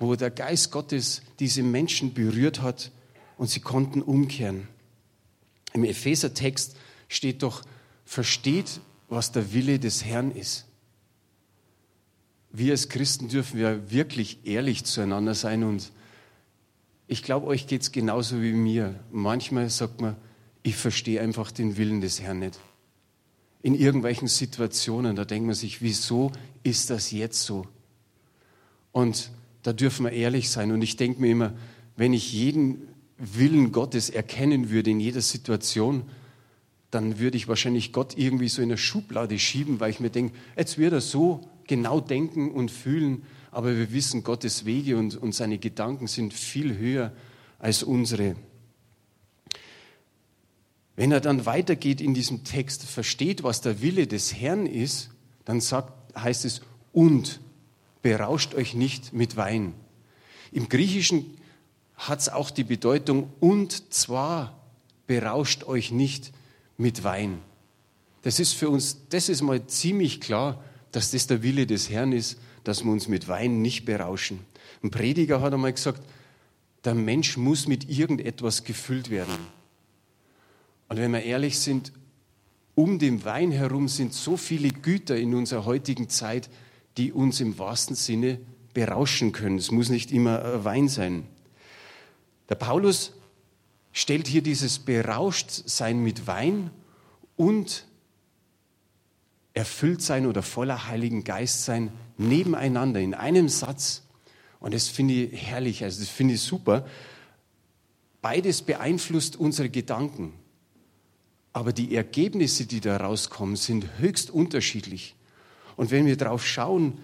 wo 0.08 0.16
der 0.16 0.32
Geist 0.32 0.72
Gottes 0.72 1.22
diese 1.40 1.64
Menschen 1.64 2.14
berührt 2.14 2.62
hat 2.62 2.92
und 3.38 3.50
sie 3.50 3.60
konnten 3.60 4.02
umkehren? 4.02 4.68
Im 5.74 5.84
Epheser-Text 5.84 6.76
steht 7.08 7.44
doch, 7.44 7.64
versteht, 8.06 8.80
was 9.10 9.32
der 9.32 9.54
Wille 9.54 9.80
des 9.80 10.06
Herrn 10.06 10.32
ist. 10.32 10.66
Wir 12.52 12.72
als 12.72 12.90
Christen 12.90 13.30
dürfen 13.30 13.60
ja 13.60 13.92
wirklich 13.92 14.46
ehrlich 14.46 14.84
zueinander 14.84 15.34
sein 15.34 15.64
und 15.64 15.92
ich 17.08 17.24
glaube, 17.24 17.48
euch 17.48 17.68
geht 17.68 17.82
es 17.82 17.92
genauso 17.92 18.42
wie 18.42 18.54
mir. 18.54 19.00
Manchmal 19.12 19.70
sagt 19.70 20.02
man, 20.02 20.16
ich 20.62 20.76
verstehe 20.76 21.22
einfach 21.22 21.52
den 21.52 21.78
Willen 21.78 22.02
des 22.02 22.22
Herrn 22.22 22.40
nicht. 22.40 22.60
In 23.62 23.76
irgendwelchen 23.76 24.28
Situationen, 24.28 25.16
da 25.16 25.26
denkt 25.26 25.46
man 25.46 25.56
sich, 25.56 25.82
wieso 25.82 26.32
ist 26.64 26.90
das 26.90 27.12
jetzt 27.12 27.44
so? 27.44 27.68
Und 28.92 29.32
da 29.64 29.74
dürfen 29.74 30.06
wir 30.06 30.12
ehrlich 30.12 30.50
sein. 30.50 30.72
Und 30.72 30.82
ich 30.82 30.98
denke 30.98 31.22
mir 31.22 31.32
immer, 31.32 31.54
wenn 31.96 32.14
ich 32.14 32.32
jeden 32.32 32.88
Willen 33.18 33.72
Gottes 33.72 34.10
erkennen 34.10 34.70
würde 34.70 34.92
in 34.92 35.00
jeder 35.00 35.22
Situation, 35.22 36.04
dann 36.92 37.20
würde 37.20 37.38
ich 37.38 37.48
wahrscheinlich 37.48 37.92
Gott 37.92 38.18
irgendwie 38.18 38.50
so 38.50 38.62
in 38.62 38.70
eine 38.70 38.78
Schublade 38.78 39.40
schieben, 39.40 39.80
weil 39.80 39.90
ich 39.90 40.00
mir 40.00 40.10
denke, 40.10 40.36
jetzt 40.56 40.78
wird 40.78 40.94
er 40.94 41.02
so 41.02 41.42
genau 41.66 42.00
denken 42.00 42.52
und 42.52 42.70
fühlen, 42.70 43.24
aber 43.52 43.76
wir 43.76 43.92
wissen, 43.94 44.24
Gottes 44.24 44.66
Wege 44.66 44.98
und, 44.98 45.16
und 45.16 45.34
seine 45.34 45.58
Gedanken 45.58 46.08
sind 46.08 46.34
viel 46.34 46.78
höher 46.78 47.12
als 47.60 47.84
unsere. 47.84 48.36
Wenn 50.96 51.12
er 51.12 51.22
dann 51.22 51.46
weitergeht 51.46 52.02
in 52.02 52.14
diesem 52.14 52.44
Text, 52.44 52.84
versteht, 52.84 53.44
was 53.44 53.62
der 53.62 53.82
Wille 53.82 54.06
des 54.06 54.36
Herrn 54.36 54.66
ist, 54.66 55.10
dann 55.46 55.62
sagt, 55.62 56.16
heißt 56.16 56.46
es, 56.46 56.62
und 56.92 57.40
berauscht 58.04 58.54
euch 58.54 58.76
nicht 58.76 59.14
mit 59.14 59.36
Wein. 59.36 59.74
Im 60.52 60.70
Griechischen 60.70 61.38
hat 61.96 62.20
es 62.20 62.30
auch 62.30 62.52
die 62.52 62.64
Bedeutung, 62.64 63.34
und 63.40 63.92
zwar 63.92 64.60
berauscht 65.08 65.64
euch 65.64 65.92
nicht 65.92 66.32
mit 66.78 67.04
Wein. 67.04 67.40
Das 68.22 68.40
ist 68.40 68.54
für 68.54 68.70
uns, 68.70 69.08
das 69.10 69.30
ist 69.30 69.42
mal 69.42 69.66
ziemlich 69.66 70.22
klar, 70.22 70.64
dass 70.92 71.12
das 71.12 71.28
der 71.28 71.42
Wille 71.42 71.66
des 71.66 71.90
Herrn 71.90 72.12
ist, 72.12 72.40
dass 72.64 72.84
wir 72.84 72.92
uns 72.92 73.08
mit 73.08 73.28
Wein 73.28 73.62
nicht 73.62 73.86
berauschen. 73.86 74.40
Ein 74.84 74.92
Prediger 74.92 75.42
hat 75.42 75.54
einmal 75.54 75.74
gesagt, 75.74 76.04
der 76.86 76.96
Mensch 76.96 77.38
muss 77.38 77.68
mit 77.68 77.90
irgendetwas 77.90 78.64
gefüllt 78.64 79.10
werden. 79.10 79.36
Und 80.90 80.98
wenn 80.98 81.12
wir 81.12 81.24
ehrlich 81.24 81.58
sind, 81.58 81.94
um 82.76 83.00
den 83.00 83.24
Wein 83.24 83.52
herum 83.52 83.88
sind 83.88 84.14
so 84.14 84.36
viele 84.36 84.70
Güter 84.70 85.18
in 85.18 85.34
unserer 85.34 85.66
heutigen 85.66 86.10
Zeit, 86.10 86.50
die 86.98 87.12
uns 87.12 87.40
im 87.40 87.58
wahrsten 87.58 87.96
Sinne 87.96 88.40
berauschen 88.74 89.32
können. 89.32 89.58
Es 89.58 89.72
muss 89.72 89.90
nicht 89.90 90.12
immer 90.12 90.64
Wein 90.64 90.88
sein. 90.88 91.28
Der 92.50 92.56
Paulus 92.56 93.14
stellt 93.92 94.28
hier 94.28 94.42
dieses 94.42 94.80
Berauschtsein 94.80 96.04
mit 96.04 96.28
Wein 96.28 96.72
und 97.36 97.86
erfüllt 99.54 100.02
sein 100.02 100.26
oder 100.26 100.42
voller 100.42 100.88
Heiligen 100.88 101.24
Geist 101.24 101.66
sein, 101.66 101.92
nebeneinander 102.18 103.00
in 103.00 103.14
einem 103.14 103.50
Satz. 103.50 104.02
Und 104.60 104.74
das 104.74 104.88
finde 104.88 105.14
ich 105.14 105.42
herrlich, 105.48 105.84
also 105.84 106.00
das 106.00 106.10
finde 106.10 106.34
ich 106.36 106.42
super. 106.42 106.88
Beides 108.22 108.62
beeinflusst 108.62 109.36
unsere 109.36 109.70
Gedanken. 109.70 110.34
Aber 111.52 111.72
die 111.72 111.96
Ergebnisse, 111.96 112.66
die 112.66 112.80
da 112.80 112.98
rauskommen, 112.98 113.56
sind 113.56 114.00
höchst 114.00 114.32
unterschiedlich. 114.32 115.16
Und 115.76 115.92
wenn 115.92 116.06
wir 116.06 116.18
darauf 116.18 116.46
schauen, 116.46 116.98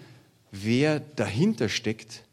wer 0.50 1.00
dahinter 1.00 1.68
steckt, 1.68 2.24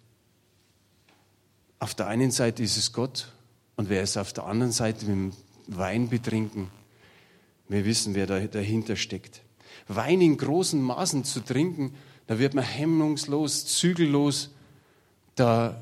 auf 1.79 1.93
der 1.93 2.07
einen 2.07 2.31
Seite 2.31 2.63
ist 2.63 2.77
es 2.77 2.93
Gott 2.93 3.31
und 3.75 3.89
wer 3.89 4.01
ist 4.01 4.17
auf 4.17 4.33
der 4.33 4.45
anderen 4.45 4.71
Seite 4.71 5.05
mit 5.05 5.15
dem 5.15 5.33
Wein 5.67 6.09
betrinken. 6.09 6.69
Wir 7.67 7.85
wissen, 7.85 8.15
wer 8.15 8.25
da 8.25 8.39
dahinter 8.39 8.95
steckt. 8.95 9.41
Wein 9.87 10.21
in 10.21 10.37
großen 10.37 10.81
Maßen 10.81 11.23
zu 11.23 11.41
trinken, 11.41 11.93
da 12.25 12.39
wird 12.39 12.53
man 12.53 12.63
hemmungslos, 12.63 13.65
zügellos, 13.65 14.49
da 15.35 15.81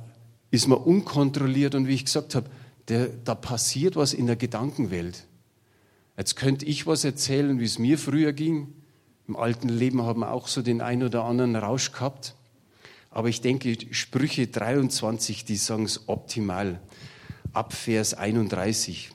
ist 0.51 0.67
man 0.67 0.79
unkontrolliert 0.79 1.75
und 1.75 1.87
wie 1.87 1.95
ich 1.95 2.05
gesagt 2.05 2.35
habe, 2.35 2.49
der, 2.87 3.07
da 3.07 3.33
passiert 3.35 3.95
was 3.95 4.13
in 4.13 4.27
der 4.27 4.35
Gedankenwelt. 4.35 5.25
Jetzt 6.17 6.35
könnte 6.35 6.65
ich 6.65 6.85
was 6.85 7.03
erzählen, 7.03 7.59
wie 7.59 7.65
es 7.65 7.79
mir 7.79 7.97
früher 7.97 8.31
ging. 8.31 8.73
Im 9.27 9.35
alten 9.35 9.69
Leben 9.69 10.03
haben 10.03 10.19
wir 10.19 10.31
auch 10.31 10.47
so 10.47 10.61
den 10.61 10.81
ein 10.81 11.01
oder 11.01 11.23
anderen 11.23 11.55
Rausch 11.55 11.91
gehabt. 11.91 12.35
Aber 13.09 13.27
ich 13.29 13.41
denke, 13.41 13.75
Sprüche 13.91 14.47
23, 14.47 15.45
die 15.45 15.55
sagen 15.55 15.85
es 15.85 16.07
optimal. 16.07 16.79
Ab 17.53 17.73
Vers 17.73 18.13
31. 18.13 19.11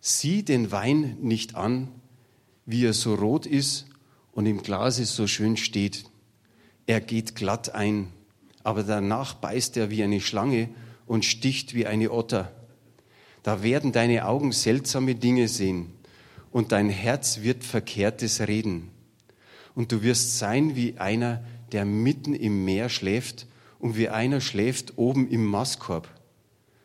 Sieh 0.00 0.42
den 0.44 0.72
Wein 0.72 1.18
nicht 1.20 1.56
an, 1.56 1.88
wie 2.64 2.86
er 2.86 2.94
so 2.94 3.14
rot 3.14 3.44
ist 3.44 3.86
und 4.32 4.46
im 4.46 4.62
Glase 4.62 5.04
so 5.04 5.26
schön 5.26 5.56
steht. 5.56 6.04
Er 6.86 7.00
geht 7.00 7.34
glatt 7.34 7.74
ein, 7.74 8.08
aber 8.62 8.82
danach 8.82 9.34
beißt 9.34 9.76
er 9.76 9.90
wie 9.90 10.02
eine 10.02 10.20
Schlange 10.20 10.70
und 11.06 11.24
sticht 11.26 11.74
wie 11.74 11.86
eine 11.86 12.12
Otter. 12.12 12.50
Da 13.42 13.62
werden 13.62 13.92
deine 13.92 14.26
Augen 14.26 14.52
seltsame 14.52 15.16
Dinge 15.16 15.48
sehen 15.48 15.92
und 16.50 16.72
dein 16.72 16.88
Herz 16.88 17.40
wird 17.40 17.64
Verkehrtes 17.64 18.40
reden. 18.40 18.90
Und 19.74 19.92
du 19.92 20.02
wirst 20.02 20.38
sein 20.38 20.76
wie 20.76 20.98
einer, 20.98 21.44
der 21.72 21.84
mitten 21.84 22.34
im 22.34 22.64
Meer 22.64 22.88
schläft 22.88 23.46
und 23.78 23.96
wie 23.96 24.08
einer 24.08 24.40
schläft 24.40 24.98
oben 24.98 25.28
im 25.28 25.44
Mastkorb. 25.44 26.08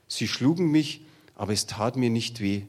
Sie 0.08 0.28
schlugen 0.28 0.72
mich, 0.72 1.06
aber 1.34 1.54
es 1.54 1.66
tat 1.66 1.96
mir 1.96 2.10
nicht 2.10 2.40
weh. 2.40 2.64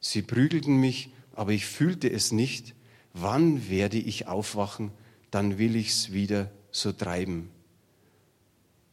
Sie 0.00 0.22
prügelten 0.22 0.78
mich, 0.78 1.12
aber 1.32 1.52
ich 1.52 1.66
fühlte 1.66 2.10
es 2.10 2.32
nicht. 2.32 2.74
Wann 3.12 3.70
werde 3.70 3.98
ich 3.98 4.26
aufwachen? 4.26 4.90
Dann 5.30 5.58
will 5.58 5.76
ich's 5.76 6.12
wieder 6.12 6.50
so 6.70 6.92
treiben. 6.92 7.50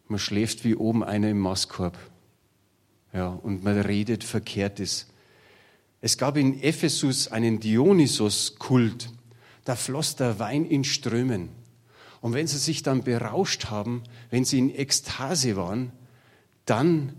Man 0.07 0.19
schläft 0.19 0.63
wie 0.63 0.75
oben 0.75 1.03
einer 1.03 1.29
im 1.29 1.39
Mastkorb. 1.39 1.97
Ja, 3.13 3.27
und 3.27 3.63
man 3.63 3.79
redet 3.79 4.23
Verkehrtes. 4.23 5.07
Es 6.01 6.17
gab 6.17 6.35
in 6.35 6.61
Ephesus 6.61 7.27
einen 7.27 7.59
Dionysos-Kult. 7.59 9.09
Da 9.63 9.75
floss 9.75 10.15
der 10.15 10.39
Wein 10.39 10.65
in 10.65 10.83
Strömen. 10.83 11.49
Und 12.19 12.33
wenn 12.33 12.47
sie 12.47 12.57
sich 12.57 12.83
dann 12.83 13.03
berauscht 13.03 13.65
haben, 13.65 14.03
wenn 14.31 14.43
sie 14.43 14.59
in 14.59 14.75
Ekstase 14.75 15.55
waren, 15.55 15.91
dann 16.65 17.13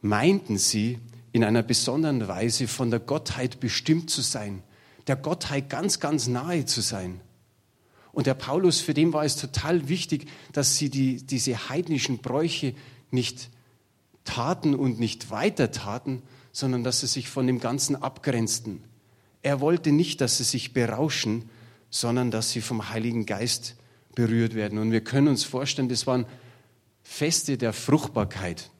meinten 0.00 0.58
sie, 0.58 0.98
in 1.32 1.44
einer 1.44 1.62
besonderen 1.62 2.28
Weise 2.28 2.66
von 2.66 2.90
der 2.90 2.98
Gottheit 2.98 3.60
bestimmt 3.60 4.08
zu 4.08 4.22
sein, 4.22 4.62
der 5.06 5.16
Gottheit 5.16 5.68
ganz, 5.68 6.00
ganz 6.00 6.28
nahe 6.28 6.64
zu 6.64 6.80
sein. 6.80 7.20
Und 8.12 8.26
der 8.26 8.32
Paulus, 8.32 8.80
für 8.80 8.94
den 8.94 9.12
war 9.12 9.22
es 9.22 9.36
total 9.36 9.90
wichtig, 9.90 10.28
dass 10.54 10.78
sie 10.78 10.88
die, 10.88 11.18
diese 11.18 11.68
heidnischen 11.68 12.18
Bräuche 12.18 12.74
nicht 13.10 13.50
taten 14.24 14.74
und 14.74 14.98
nicht 14.98 15.30
weiter 15.30 15.70
taten, 15.72 16.22
sondern 16.56 16.84
dass 16.84 17.00
sie 17.00 17.06
sich 17.06 17.28
von 17.28 17.46
dem 17.46 17.60
Ganzen 17.60 17.96
abgrenzten. 17.96 18.82
Er 19.42 19.60
wollte 19.60 19.92
nicht, 19.92 20.22
dass 20.22 20.38
sie 20.38 20.44
sich 20.44 20.72
berauschen, 20.72 21.50
sondern 21.90 22.30
dass 22.30 22.50
sie 22.50 22.62
vom 22.62 22.88
Heiligen 22.88 23.26
Geist 23.26 23.76
berührt 24.14 24.54
werden. 24.54 24.78
Und 24.78 24.90
wir 24.90 25.02
können 25.02 25.28
uns 25.28 25.44
vorstellen, 25.44 25.90
das 25.90 26.06
waren 26.06 26.24
Feste 27.02 27.58
der 27.58 27.74
Fruchtbarkeit, 27.74 28.70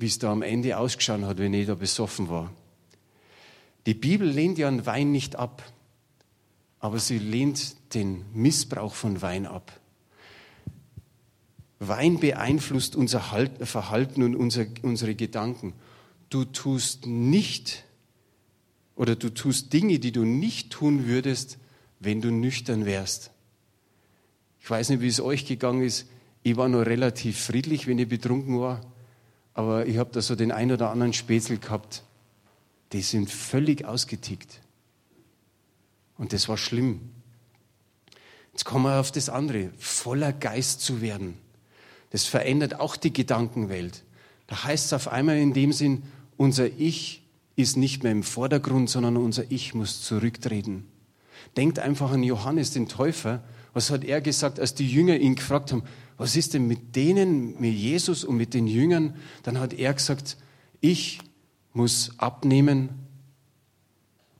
wie 0.00 0.06
es 0.06 0.18
da 0.18 0.32
am 0.32 0.42
Ende 0.42 0.76
ausgeschaut 0.76 1.22
hat, 1.22 1.38
wenn 1.38 1.54
jeder 1.54 1.76
besoffen 1.76 2.28
war. 2.28 2.52
Die 3.86 3.94
Bibel 3.94 4.28
lehnt 4.28 4.58
ja 4.58 4.66
einen 4.66 4.84
Wein 4.84 5.12
nicht 5.12 5.36
ab, 5.36 5.62
aber 6.80 6.98
sie 6.98 7.20
lehnt 7.20 7.76
den 7.94 8.24
Missbrauch 8.32 8.94
von 8.94 9.22
Wein 9.22 9.46
ab. 9.46 9.70
Wein 11.78 12.18
beeinflusst 12.18 12.96
unser 12.96 13.20
Verhalten 13.20 14.24
und 14.24 14.34
unsere 14.34 15.14
Gedanken. 15.14 15.74
Du 16.32 16.46
tust 16.46 17.04
nicht 17.04 17.84
oder 18.96 19.16
du 19.16 19.28
tust 19.28 19.74
Dinge, 19.74 19.98
die 19.98 20.12
du 20.12 20.24
nicht 20.24 20.70
tun 20.70 21.06
würdest, 21.06 21.58
wenn 22.00 22.22
du 22.22 22.30
nüchtern 22.30 22.86
wärst. 22.86 23.32
Ich 24.58 24.70
weiß 24.70 24.88
nicht, 24.88 25.02
wie 25.02 25.08
es 25.08 25.20
euch 25.20 25.44
gegangen 25.44 25.82
ist. 25.82 26.08
Ich 26.42 26.56
war 26.56 26.70
nur 26.70 26.86
relativ 26.86 27.38
friedlich, 27.38 27.86
wenn 27.86 27.98
ich 27.98 28.08
betrunken 28.08 28.58
war. 28.58 28.80
Aber 29.52 29.84
ich 29.84 29.98
habe 29.98 30.10
da 30.10 30.22
so 30.22 30.34
den 30.34 30.52
ein 30.52 30.72
oder 30.72 30.88
anderen 30.88 31.12
Spätzle 31.12 31.58
gehabt. 31.58 32.02
Die 32.92 33.02
sind 33.02 33.30
völlig 33.30 33.84
ausgetickt. 33.84 34.62
Und 36.16 36.32
das 36.32 36.48
war 36.48 36.56
schlimm. 36.56 37.10
Jetzt 38.52 38.64
kommen 38.64 38.86
wir 38.86 39.00
auf 39.00 39.12
das 39.12 39.28
andere. 39.28 39.70
Voller 39.76 40.32
Geist 40.32 40.80
zu 40.80 41.02
werden. 41.02 41.36
Das 42.08 42.24
verändert 42.24 42.80
auch 42.80 42.96
die 42.96 43.12
Gedankenwelt. 43.12 44.02
Da 44.46 44.64
heißt 44.64 44.86
es 44.86 44.92
auf 44.94 45.08
einmal 45.08 45.36
in 45.36 45.52
dem 45.52 45.74
Sinn, 45.74 46.04
unser 46.42 46.66
Ich 46.66 47.22
ist 47.54 47.76
nicht 47.76 48.02
mehr 48.02 48.10
im 48.10 48.24
Vordergrund, 48.24 48.90
sondern 48.90 49.16
unser 49.16 49.52
Ich 49.52 49.74
muss 49.74 50.02
zurücktreten. 50.02 50.88
Denkt 51.56 51.78
einfach 51.78 52.10
an 52.10 52.24
Johannes 52.24 52.72
den 52.72 52.88
Täufer, 52.88 53.44
was 53.74 53.90
hat 53.90 54.02
er 54.02 54.20
gesagt, 54.20 54.58
als 54.58 54.74
die 54.74 54.90
Jünger 54.90 55.16
ihn 55.16 55.36
gefragt 55.36 55.70
haben, 55.70 55.84
was 56.16 56.34
ist 56.34 56.54
denn 56.54 56.66
mit 56.66 56.96
denen, 56.96 57.60
mit 57.60 57.74
Jesus 57.74 58.24
und 58.24 58.36
mit 58.36 58.54
den 58.54 58.66
Jüngern? 58.66 59.14
Dann 59.44 59.60
hat 59.60 59.72
er 59.72 59.94
gesagt, 59.94 60.36
ich 60.80 61.20
muss 61.74 62.10
abnehmen. 62.18 62.88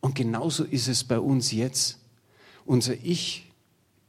Und 0.00 0.16
genauso 0.16 0.64
ist 0.64 0.88
es 0.88 1.04
bei 1.04 1.21
uns 1.21 1.52
jetzt. 1.52 2.00
Unser 2.66 2.94
Ich 2.94 3.52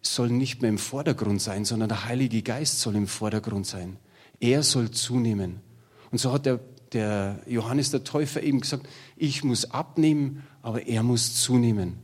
soll 0.01 0.29
nicht 0.29 0.63
mehr 0.63 0.69
im 0.69 0.79
Vordergrund 0.79 1.43
sein, 1.43 1.63
sondern 1.63 1.89
der 1.89 2.05
Heilige 2.05 2.41
Geist 2.41 2.79
soll 2.79 2.95
im 2.95 3.07
Vordergrund 3.07 3.67
sein. 3.67 3.97
Er 4.39 4.63
soll 4.63 4.89
zunehmen. 4.89 5.61
Und 6.09 6.17
so 6.17 6.31
hat 6.31 6.47
der, 6.47 6.59
der 6.93 7.39
Johannes 7.47 7.91
der 7.91 8.03
Täufer 8.03 8.41
eben 8.43 8.61
gesagt, 8.61 8.87
ich 9.15 9.43
muss 9.43 9.71
abnehmen, 9.71 10.43
aber 10.61 10.87
er 10.87 11.03
muss 11.03 11.35
zunehmen. 11.35 11.97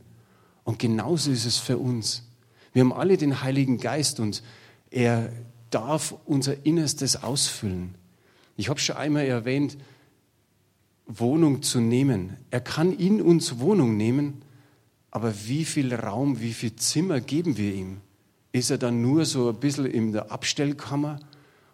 Und 0.64 0.78
genauso 0.78 1.30
ist 1.30 1.46
es 1.46 1.56
für 1.56 1.78
uns. 1.78 2.24
Wir 2.72 2.80
haben 2.82 2.92
alle 2.92 3.16
den 3.16 3.42
Heiligen 3.42 3.78
Geist 3.78 4.20
und 4.20 4.42
er 4.90 5.32
darf 5.70 6.14
unser 6.24 6.64
Innerstes 6.66 7.22
ausfüllen. 7.22 7.94
Ich 8.56 8.68
habe 8.68 8.78
schon 8.78 8.96
einmal 8.96 9.24
erwähnt, 9.24 9.78
Wohnung 11.06 11.62
zu 11.62 11.80
nehmen. 11.80 12.36
Er 12.50 12.60
kann 12.60 12.92
in 12.92 13.20
uns 13.20 13.58
Wohnung 13.58 13.96
nehmen, 13.96 14.42
aber 15.10 15.32
wie 15.46 15.64
viel 15.64 15.92
Raum, 15.94 16.40
wie 16.40 16.52
viel 16.52 16.76
Zimmer 16.76 17.20
geben 17.20 17.56
wir 17.56 17.74
ihm? 17.74 17.98
Ist 18.52 18.70
er 18.70 18.78
dann 18.78 19.02
nur 19.02 19.24
so 19.24 19.48
ein 19.48 19.56
bisschen 19.56 19.86
in 19.86 20.12
der 20.12 20.30
Abstellkammer 20.30 21.18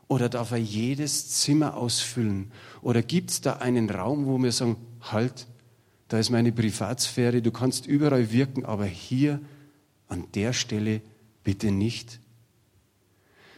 oder 0.08 0.28
darf 0.28 0.52
er 0.52 0.58
jedes 0.58 1.30
Zimmer 1.30 1.76
ausfüllen? 1.76 2.52
Oder 2.82 3.02
gibt 3.02 3.30
es 3.30 3.40
da 3.40 3.54
einen 3.54 3.90
Raum, 3.90 4.26
wo 4.26 4.38
wir 4.38 4.52
sagen, 4.52 4.76
halt, 5.00 5.46
da 6.08 6.18
ist 6.18 6.30
meine 6.30 6.52
Privatsphäre, 6.52 7.42
du 7.42 7.50
kannst 7.50 7.86
überall 7.86 8.30
wirken, 8.30 8.64
aber 8.64 8.84
hier 8.84 9.40
an 10.08 10.24
der 10.34 10.52
Stelle 10.52 11.00
bitte 11.42 11.72
nicht. 11.72 12.20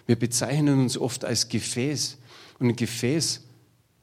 Wir 0.07 0.17
bezeichnen 0.17 0.81
uns 0.81 0.97
oft 0.97 1.27
als 1.27 1.49
Gefäß 1.49 2.17
und 2.59 2.69
ein 2.69 2.77
Gefäß 2.77 3.45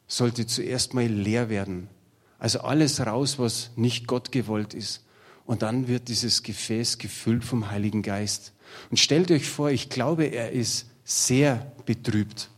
sollte 0.08 0.46
zuerst 0.46 0.94
mal 0.94 1.08
leer 1.08 1.50
werden. 1.50 1.90
Also 2.38 2.60
alles 2.60 3.00
raus, 3.00 3.40
was 3.40 3.72
nicht 3.76 4.06
Gott 4.06 4.32
gewollt 4.32 4.76
ist. 4.76 5.04
Und 5.46 5.64
dann 5.64 5.88
wird 5.88 6.10
dieses 6.10 6.44
Gefäß 6.44 7.00
gefüllt 7.00 7.44
vom 7.44 7.72
Heiligen 7.72 8.04
Geist. 8.04 8.54
Und 8.92 8.98
stellt 9.00 9.32
euch 9.32 9.48
vor, 9.48 9.72
ich 9.72 9.90
glaube, 9.90 10.26
er 10.26 10.52
ist 10.52 10.88
sehr 11.06 11.72
betrübt, 11.86 12.50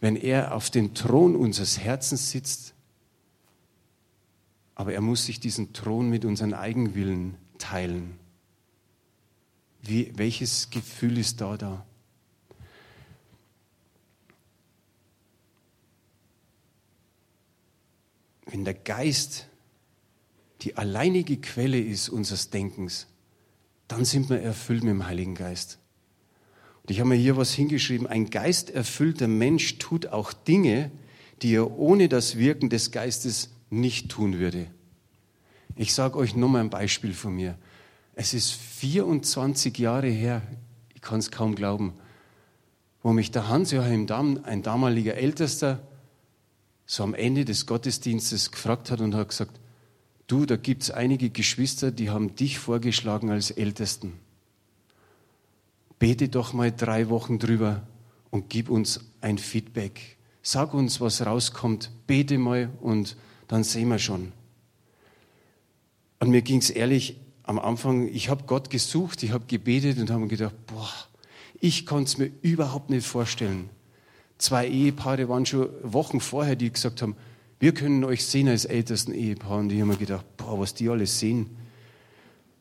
wenn 0.00 0.16
er 0.16 0.54
auf 0.54 0.68
dem 0.68 0.92
Thron 0.92 1.34
unseres 1.34 1.78
Herzens 1.78 2.30
sitzt, 2.30 2.74
aber 4.74 4.92
er 4.92 5.00
muss 5.00 5.24
sich 5.24 5.40
diesen 5.40 5.72
Thron 5.72 6.10
mit 6.10 6.26
unseren 6.26 6.52
Eigenwillen 6.52 7.36
teilen. 7.56 8.18
Wie, 9.80 10.12
welches 10.16 10.68
Gefühl 10.68 11.16
ist 11.16 11.40
da 11.40 11.56
da? 11.56 11.86
Wenn 18.44 18.64
der 18.64 18.74
Geist 18.74 19.46
die 20.62 20.76
alleinige 20.76 21.36
Quelle 21.38 21.80
ist 21.80 22.08
unseres 22.08 22.50
Denkens, 22.50 23.06
dann 23.88 24.04
sind 24.04 24.28
wir 24.30 24.40
erfüllt 24.40 24.82
mit 24.82 24.90
dem 24.90 25.06
Heiligen 25.06 25.34
Geist. 25.34 25.78
Und 26.86 26.92
ich 26.92 27.00
habe 27.00 27.08
mir 27.08 27.16
hier 27.16 27.36
was 27.36 27.52
hingeschrieben, 27.52 28.06
ein 28.06 28.30
geisterfüllter 28.30 29.26
Mensch 29.26 29.78
tut 29.78 30.06
auch 30.06 30.32
Dinge, 30.32 30.92
die 31.42 31.56
er 31.56 31.76
ohne 31.76 32.08
das 32.08 32.38
Wirken 32.38 32.70
des 32.70 32.92
Geistes 32.92 33.50
nicht 33.70 34.08
tun 34.08 34.38
würde. 34.38 34.68
Ich 35.74 35.94
sage 35.94 36.16
euch 36.16 36.36
nochmal 36.36 36.60
ein 36.60 36.70
Beispiel 36.70 37.12
von 37.12 37.34
mir. 37.34 37.58
Es 38.14 38.34
ist 38.34 38.52
24 38.52 39.76
Jahre 39.78 40.06
her, 40.06 40.42
ich 40.94 41.00
kann 41.00 41.18
es 41.18 41.32
kaum 41.32 41.56
glauben, 41.56 41.92
wo 43.02 43.12
mich 43.12 43.32
der 43.32 43.48
Hans-Joachim 43.48 44.06
Damm, 44.06 44.38
ein 44.44 44.62
damaliger 44.62 45.16
Ältester, 45.16 45.82
so 46.86 47.02
am 47.02 47.14
Ende 47.14 47.44
des 47.44 47.66
Gottesdienstes 47.66 48.52
gefragt 48.52 48.92
hat 48.92 49.00
und 49.00 49.16
hat 49.16 49.30
gesagt, 49.30 49.58
du, 50.28 50.46
da 50.46 50.54
gibt 50.54 50.84
es 50.84 50.92
einige 50.92 51.30
Geschwister, 51.30 51.90
die 51.90 52.10
haben 52.10 52.36
dich 52.36 52.60
vorgeschlagen 52.60 53.30
als 53.30 53.50
Ältesten. 53.50 54.12
Bete 55.98 56.28
doch 56.28 56.52
mal 56.52 56.72
drei 56.72 57.08
Wochen 57.08 57.38
drüber 57.38 57.86
und 58.30 58.50
gib 58.50 58.68
uns 58.68 59.00
ein 59.20 59.38
Feedback. 59.38 60.16
Sag 60.42 60.74
uns, 60.74 61.00
was 61.00 61.24
rauskommt. 61.24 61.90
Bete 62.06 62.38
mal 62.38 62.70
und 62.80 63.16
dann 63.48 63.64
sehen 63.64 63.88
wir 63.88 63.98
schon. 63.98 64.32
Und 66.20 66.30
mir 66.30 66.42
ging 66.42 66.58
es 66.58 66.70
ehrlich 66.70 67.16
am 67.42 67.58
Anfang, 67.58 68.08
ich 68.08 68.28
habe 68.28 68.44
Gott 68.46 68.70
gesucht, 68.70 69.22
ich 69.22 69.32
habe 69.32 69.46
gebetet 69.46 69.98
und 69.98 70.10
habe 70.10 70.26
gedacht, 70.26 70.54
boah, 70.66 70.90
ich 71.60 71.86
konnte 71.86 72.08
es 72.08 72.18
mir 72.18 72.30
überhaupt 72.42 72.90
nicht 72.90 73.06
vorstellen. 73.06 73.70
Zwei 74.38 74.68
Ehepaare 74.68 75.28
waren 75.28 75.46
schon 75.46 75.68
Wochen 75.82 76.20
vorher, 76.20 76.56
die 76.56 76.70
gesagt 76.70 77.02
haben, 77.02 77.16
wir 77.58 77.72
können 77.72 78.04
euch 78.04 78.26
sehen 78.26 78.48
als 78.48 78.66
ältesten 78.66 79.14
Ehepaar. 79.14 79.58
Und 79.58 79.72
ich 79.72 79.80
habe 79.80 79.92
mir 79.92 79.96
gedacht, 79.96 80.24
boah, 80.36 80.58
was 80.58 80.74
die 80.74 80.88
alles 80.88 81.18
sehen, 81.18 81.56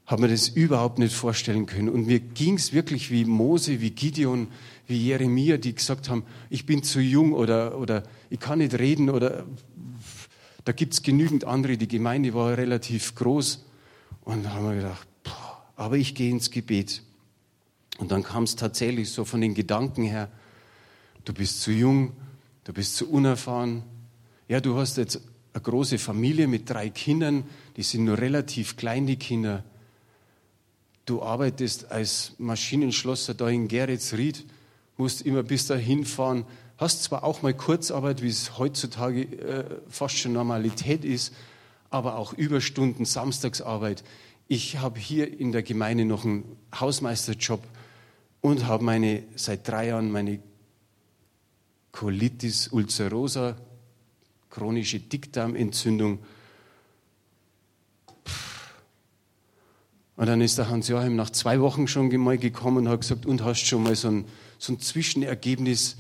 habe 0.06 0.24
mir 0.24 0.28
das 0.28 0.50
überhaupt 0.50 1.00
nicht 1.00 1.16
vorstellen 1.16 1.66
können. 1.66 1.90
Und 1.90 2.06
mir 2.06 2.20
ging 2.20 2.56
es 2.56 2.74
wirklich 2.74 3.10
wie 3.10 3.26
Mose, 3.26 3.82
wie 3.82 3.90
Gideon, 3.90 4.48
wie 4.88 4.98
Jeremia, 4.98 5.58
die 5.58 5.74
gesagt 5.74 6.10
haben, 6.10 6.24
ich 6.50 6.66
bin 6.66 6.84
zu 6.84 7.00
jung 7.00 7.34
oder, 7.34 7.78
oder 7.80 8.04
ich 8.30 8.40
kann 8.40 8.60
nicht 8.60 8.78
reden 8.78 9.10
oder 9.10 9.46
da 10.64 10.72
gibt 10.72 10.94
es 10.94 11.02
genügend 11.02 11.46
andere. 11.46 11.78
Die 11.78 11.88
Gemeinde 11.88 12.34
war 12.34 12.56
relativ 12.58 13.16
groß. 13.16 13.66
Und 14.22 14.44
da 14.44 14.54
haben 14.54 14.68
wir 14.68 14.76
gedacht, 14.76 15.08
boah, 15.24 15.64
aber 15.76 15.98
ich 15.98 16.14
gehe 16.14 16.30
ins 16.30 16.52
Gebet. 16.52 17.02
Und 17.98 18.12
dann 18.12 18.24
kam 18.24 18.44
es 18.44 18.56
tatsächlich 18.56 19.12
so 19.12 19.26
von 19.26 19.42
den 19.42 19.54
Gedanken 19.54 20.04
her, 20.04 20.30
du 21.24 21.34
bist 21.34 21.62
zu 21.62 21.72
jung, 21.72 22.14
du 22.64 22.74
bist 22.74 22.96
zu 22.96 23.10
unerfahren. 23.10 23.84
Ja, 24.48 24.60
du 24.60 24.78
hast 24.78 24.98
jetzt 24.98 25.22
eine 25.54 25.64
große 25.64 25.98
Familie 25.98 26.48
mit 26.48 26.70
drei 26.70 26.90
Kindern, 26.90 27.46
die 27.78 27.84
sind 27.84 28.04
nur 28.04 28.18
relativ 28.18 28.76
klein, 28.76 29.08
die 29.08 29.16
Kinder. 29.16 29.64
Du 31.06 31.22
arbeitest 31.22 31.92
als 31.92 32.34
Maschinenschlosser 32.40 33.34
da 33.36 33.48
in 33.48 33.68
Geretsried, 33.68 34.46
musst 34.98 35.22
immer 35.22 35.44
bis 35.44 35.68
dahin 35.68 36.06
fahren, 36.06 36.46
hast 36.78 37.04
zwar 37.04 37.24
auch 37.24 37.42
mal 37.42 37.54
Kurzarbeit, 37.54 38.22
wie 38.22 38.30
es 38.30 38.58
heutzutage 38.58 39.22
äh, 39.22 39.66
fast 39.88 40.18
schon 40.18 40.34
Normalität 40.34 41.06
ist, 41.06 41.34
aber 41.90 42.18
auch 42.18 42.34
Überstunden, 42.34 43.06
Samstagsarbeit. 43.06 44.04
Ich 44.48 44.78
habe 44.78 45.00
hier 45.00 45.40
in 45.40 45.52
der 45.52 45.64
Gemeinde 45.64 46.06
noch 46.06 46.26
einen 46.26 46.58
Hausmeisterjob 46.78 47.64
und 48.42 48.68
habe 48.68 48.84
meine, 48.84 49.24
seit 49.36 49.68
drei 49.68 49.88
Jahren 49.88 50.12
meine 50.12 50.40
Colitis 51.92 52.68
ulcerosa, 52.68 53.56
chronische 54.50 55.00
Dickdarmentzündung. 55.00 56.20
Und 60.18 60.28
dann 60.28 60.42
ist 60.42 60.58
der 60.58 60.70
Hans-Joachim 60.70 61.16
nach 61.16 61.30
zwei 61.30 61.60
Wochen 61.60 61.88
schon 61.88 62.16
mal 62.18 62.38
gekommen 62.38 62.86
und 62.86 62.90
hat 62.90 63.02
gesagt, 63.02 63.26
und 63.26 63.44
hast 63.44 63.66
schon 63.66 63.84
mal 63.84 63.96
so 63.96 64.10
ein, 64.10 64.26
so 64.58 64.74
ein 64.74 64.80
Zwischenergebnis, 64.80 65.98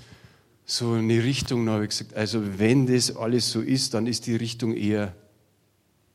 so 0.66 0.94
eine 0.94 1.24
Richtung. 1.24 1.62
Und 1.62 1.70
habe 1.70 1.84
ich 1.84 1.90
gesagt, 1.90 2.14
also 2.14 2.42
wenn 2.58 2.88
das 2.88 3.16
alles 3.16 3.52
so 3.52 3.62
ist, 3.62 3.94
dann 3.94 4.08
ist 4.08 4.26
die 4.28 4.36
Richtung 4.36 4.74
eher 4.74 5.14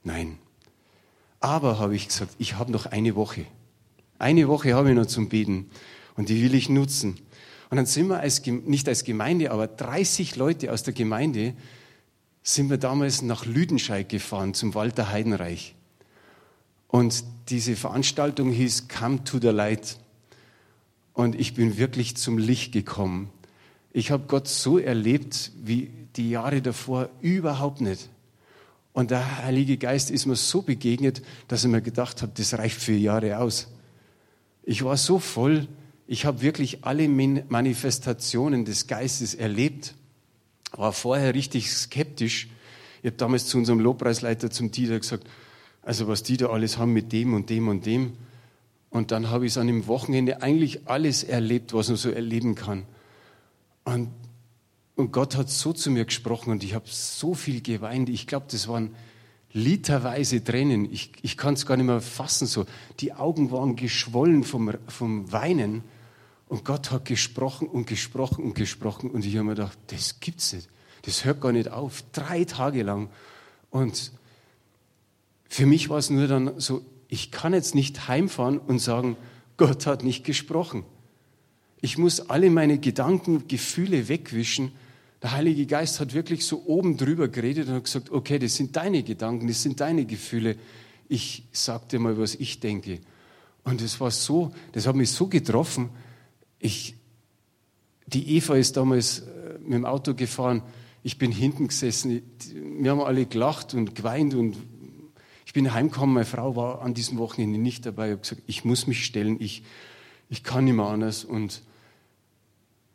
Nein. 0.03 0.39
Aber 1.41 1.79
habe 1.79 1.95
ich 1.95 2.09
gesagt, 2.09 2.35
ich 2.39 2.57
habe 2.57 2.73
noch 2.73 2.87
eine 2.87 3.15
Woche. 3.15 3.47
Eine 4.19 4.49
Woche 4.49 4.75
habe 4.75 4.91
ich 4.91 4.97
noch 4.97 5.07
zum 5.07 5.29
Beten 5.29 5.71
und 6.17 6.29
die 6.29 6.43
will 6.43 6.55
ich 6.55 6.69
nutzen. 6.69 7.19
Und 7.71 7.77
dann 7.77 7.87
sind 7.87 8.09
wir 8.09 8.21
als, 8.21 8.45
nicht 8.45 8.89
als 8.89 9.05
Gemeinde, 9.05 9.51
aber 9.51 9.67
30 9.67 10.37
Leute 10.37 10.73
aus 10.73 10.83
der 10.83 10.93
Gemeinde 10.93 11.55
sind 12.43 12.69
wir 12.69 12.79
damals 12.79 13.23
nach 13.23 13.47
Lüdenscheid 13.47 14.09
gefahren 14.09 14.55
zum 14.55 14.75
Walter 14.75 15.11
Heidenreich. 15.11 15.75
Und 16.91 17.25
diese 17.49 17.77
Veranstaltung 17.77 18.51
hieß 18.51 18.89
Come 18.89 19.23
to 19.25 19.39
the 19.41 19.49
Light. 19.49 19.97
Und 21.13 21.39
ich 21.39 21.55
bin 21.55 21.79
wirklich 21.79 22.17
zum 22.17 22.39
Licht 22.39 22.73
gekommen. 22.73 23.31
Ich 23.93 24.11
habe 24.11 24.25
Gott 24.27 24.49
so 24.49 24.79
erlebt 24.79 25.53
wie 25.63 25.91
die 26.17 26.31
Jahre 26.31 26.63
davor 26.63 27.09
überhaupt 27.21 27.81
nicht. 27.81 28.09
Und 28.93 29.11
der 29.11 29.45
Heilige 29.45 29.79
Geist 29.79 30.11
ist 30.11 30.27
mir 30.27 30.37
so 30.37 30.63
begegnet, 30.63 31.23
dass 31.49 31.65
ich 31.65 31.71
mir 31.71 31.81
gedacht 31.81 32.23
habe, 32.23 32.33
das 32.35 32.55
reicht 32.55 32.81
für 32.81 32.93
Jahre 32.93 33.39
aus. 33.39 33.69
Ich 34.65 34.85
war 34.85 34.97
so 34.97 35.19
voll, 35.19 35.69
ich 36.07 36.25
habe 36.25 36.43
wirklich 36.43 36.85
alle 36.85 37.09
Manifestationen 37.09 38.65
des 38.65 38.89
Geistes 38.89 39.35
erlebt, 39.35 39.95
war 40.73 40.93
vorher 40.93 41.35
richtig 41.35 41.71
skeptisch. 41.71 42.49
Ich 43.03 43.07
habe 43.07 43.17
damals 43.17 43.47
zu 43.47 43.59
unserem 43.59 43.81
Lobpreisleiter, 43.81 44.51
zum 44.51 44.71
Dieter, 44.73 44.99
gesagt, 44.99 45.29
also 45.83 46.09
was 46.09 46.23
die 46.23 46.37
da 46.37 46.49
alles 46.49 46.79
haben 46.79 46.93
mit 46.93 47.13
dem 47.13 47.35
und 47.35 47.51
dem 47.51 47.69
und 47.69 47.87
dem. 47.87 48.13
Und 48.91 49.11
dann 49.13 49.31
habe 49.31 49.47
ich 49.47 49.57
an 49.59 49.67
dem 49.67 49.87
Wochenende 49.87 50.43
eigentlich 50.43 50.89
alles 50.89 51.23
erlebt, 51.23 51.73
was 51.73 51.89
man 51.89 51.97
so 51.97 52.11
erleben 52.11 52.55
kann. 52.55 52.85
Und 53.85 54.11
und 55.01 55.13
Gott 55.13 55.35
hat 55.35 55.49
so 55.49 55.73
zu 55.73 55.91
mir 55.91 56.05
gesprochen 56.05 56.51
und 56.51 56.63
ich 56.63 56.75
habe 56.75 56.85
so 56.87 57.33
viel 57.33 57.63
geweint. 57.63 58.11
Ich 58.11 58.27
glaube, 58.27 58.45
das 58.51 58.69
waren 58.69 58.95
literweise 59.51 60.45
Tränen. 60.45 60.93
Ich, 60.93 61.13
ich 61.23 61.39
kann 61.39 61.55
es 61.55 61.65
gar 61.65 61.79
nicht 61.79 61.87
mehr 61.87 62.03
fassen. 62.03 62.47
So. 62.47 62.67
Die 63.01 63.15
Augen 63.15 63.51
waren 63.51 63.77
geschwollen 63.77 64.45
vom, 64.45 64.75
vom 64.89 65.33
Weinen. 65.33 65.85
Und 66.49 66.67
Gott 66.67 66.91
hat 66.91 67.07
gesprochen 67.07 67.67
und 67.67 67.87
gesprochen 67.87 68.45
und 68.45 68.55
gesprochen. 68.55 69.11
Und 69.11 69.25
ich 69.25 69.37
habe 69.37 69.45
mir 69.45 69.55
gedacht, 69.55 69.79
das 69.87 70.21
gibt's 70.21 70.53
nicht. 70.53 70.69
Das 71.03 71.25
hört 71.25 71.41
gar 71.41 71.53
nicht 71.53 71.71
auf. 71.71 72.05
Drei 72.13 72.45
Tage 72.45 72.83
lang. 72.83 73.09
Und 73.71 74.13
für 75.51 75.67
mich 75.67 75.91
war 75.91 75.99
es 75.99 76.09
nur 76.09 76.27
dann 76.27 76.59
so, 76.59 76.81
ich 77.09 77.31
kann 77.31 77.53
jetzt 77.53 77.75
nicht 77.75 78.09
heimfahren 78.09 78.59
und 78.59 78.79
sagen, 78.79 79.19
Gott 79.59 79.85
hat 79.85 80.03
nicht 80.05 80.25
gesprochen. 80.25 80.85
Ich 81.83 81.99
muss 81.99 82.31
alle 82.31 82.49
meine 82.49 82.79
Gedanken, 82.79 83.47
Gefühle 83.49 84.09
wegwischen 84.09 84.73
der 85.23 85.33
Heilige 85.33 85.67
Geist 85.67 86.01
hat 86.01 86.15
wirklich 86.15 86.47
so 86.47 86.65
oben 86.65 86.97
drüber 86.97 87.29
geredet 87.29 87.69
und 87.69 87.75
hat 87.75 87.85
gesagt, 87.85 88.11
okay, 88.11 88.39
das 88.39 88.55
sind 88.55 88.77
deine 88.77 89.03
Gedanken, 89.03 89.49
das 89.49 89.63
sind 89.63 89.81
deine 89.81 90.07
Gefühle. 90.07 90.57
Ich 91.09 91.45
sag 91.53 91.89
dir 91.91 91.99
mal, 91.99 92.17
was 92.19 92.35
ich 92.35 92.61
denke. 92.61 93.01
Und 93.65 93.83
das 93.83 94.01
war 94.01 94.11
so, 94.11 94.53
das 94.73 94.87
hat 94.87 94.97
mich 94.97 95.11
so 95.11 95.27
getroffen. 95.27 95.91
Ich, 96.59 96.95
die 98.07 98.37
Eva 98.37 98.57
ist 98.57 98.77
damals 98.77 99.21
äh, 99.21 99.59
mit 99.61 99.75
dem 99.75 99.85
Auto 99.85 100.15
gefahren. 100.15 100.63
Ich 101.03 101.19
bin 101.19 101.33
hinten 101.33 101.69
gesessen. 101.69 102.23
Wir 102.79 102.91
haben 102.91 103.01
alle 103.01 103.27
gelacht 103.27 103.75
und 103.75 103.95
geweint 103.95 104.35
und 104.35 104.57
ich 105.47 105.53
bin 105.53 105.73
heimgekommen. 105.73 106.15
Meine 106.15 106.27
Frau 106.27 106.57
war 106.57 106.83
an 106.83 106.95
diesem 106.95 107.19
Wochenende 107.19 107.59
nicht 107.59 107.87
dabei. 107.87 108.07
Ich 108.07 108.13
habe 108.13 108.23
gesagt, 108.23 108.43
ich 108.47 108.65
muss 108.65 108.87
mich 108.87 109.05
stellen. 109.05 109.41
Ich, 109.41 109.63
ich 110.29 110.43
kann 110.43 110.65
nicht 110.65 110.75
mehr 110.75 110.87
anders. 110.87 111.25
Und 111.25 111.63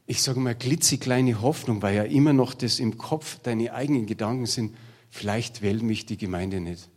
ich 0.07 0.21
sage 0.21 0.39
mal, 0.39 0.55
klitzekleine 0.55 1.41
Hoffnung, 1.41 1.81
weil 1.81 1.95
ja 1.95 2.03
immer 2.03 2.33
noch 2.33 2.53
das 2.53 2.79
im 2.79 2.97
Kopf 2.97 3.39
deine 3.39 3.73
eigenen 3.73 4.05
Gedanken 4.05 4.45
sind, 4.45 4.75
vielleicht 5.09 5.61
wählt 5.61 5.81
mich 5.81 6.05
die 6.05 6.17
Gemeinde 6.17 6.59
nicht. 6.59 6.89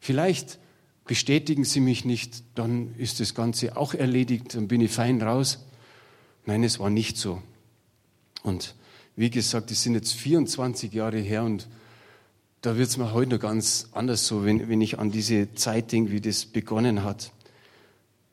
Vielleicht 0.00 0.58
bestätigen 1.04 1.64
sie 1.64 1.80
mich 1.80 2.04
nicht, 2.04 2.42
dann 2.54 2.94
ist 2.96 3.20
das 3.20 3.34
Ganze 3.34 3.76
auch 3.76 3.94
erledigt, 3.94 4.54
dann 4.54 4.68
bin 4.68 4.80
ich 4.80 4.90
fein 4.90 5.20
raus. 5.22 5.66
Nein, 6.46 6.64
es 6.64 6.78
war 6.78 6.90
nicht 6.90 7.16
so. 7.16 7.42
Und 8.42 8.74
wie 9.16 9.30
gesagt, 9.30 9.70
es 9.70 9.82
sind 9.82 9.94
jetzt 9.94 10.12
24 10.14 10.92
Jahre 10.92 11.18
her 11.18 11.44
und 11.44 11.68
da 12.60 12.76
wird 12.76 12.88
es 12.88 12.96
mir 12.96 13.12
heute 13.12 13.34
noch 13.34 13.40
ganz 13.40 13.88
anders 13.92 14.26
so, 14.26 14.44
wenn, 14.44 14.68
wenn 14.68 14.80
ich 14.80 14.98
an 14.98 15.10
diese 15.10 15.54
Zeit 15.54 15.92
denke, 15.92 16.10
wie 16.10 16.20
das 16.20 16.46
begonnen 16.46 17.04
hat. 17.04 17.32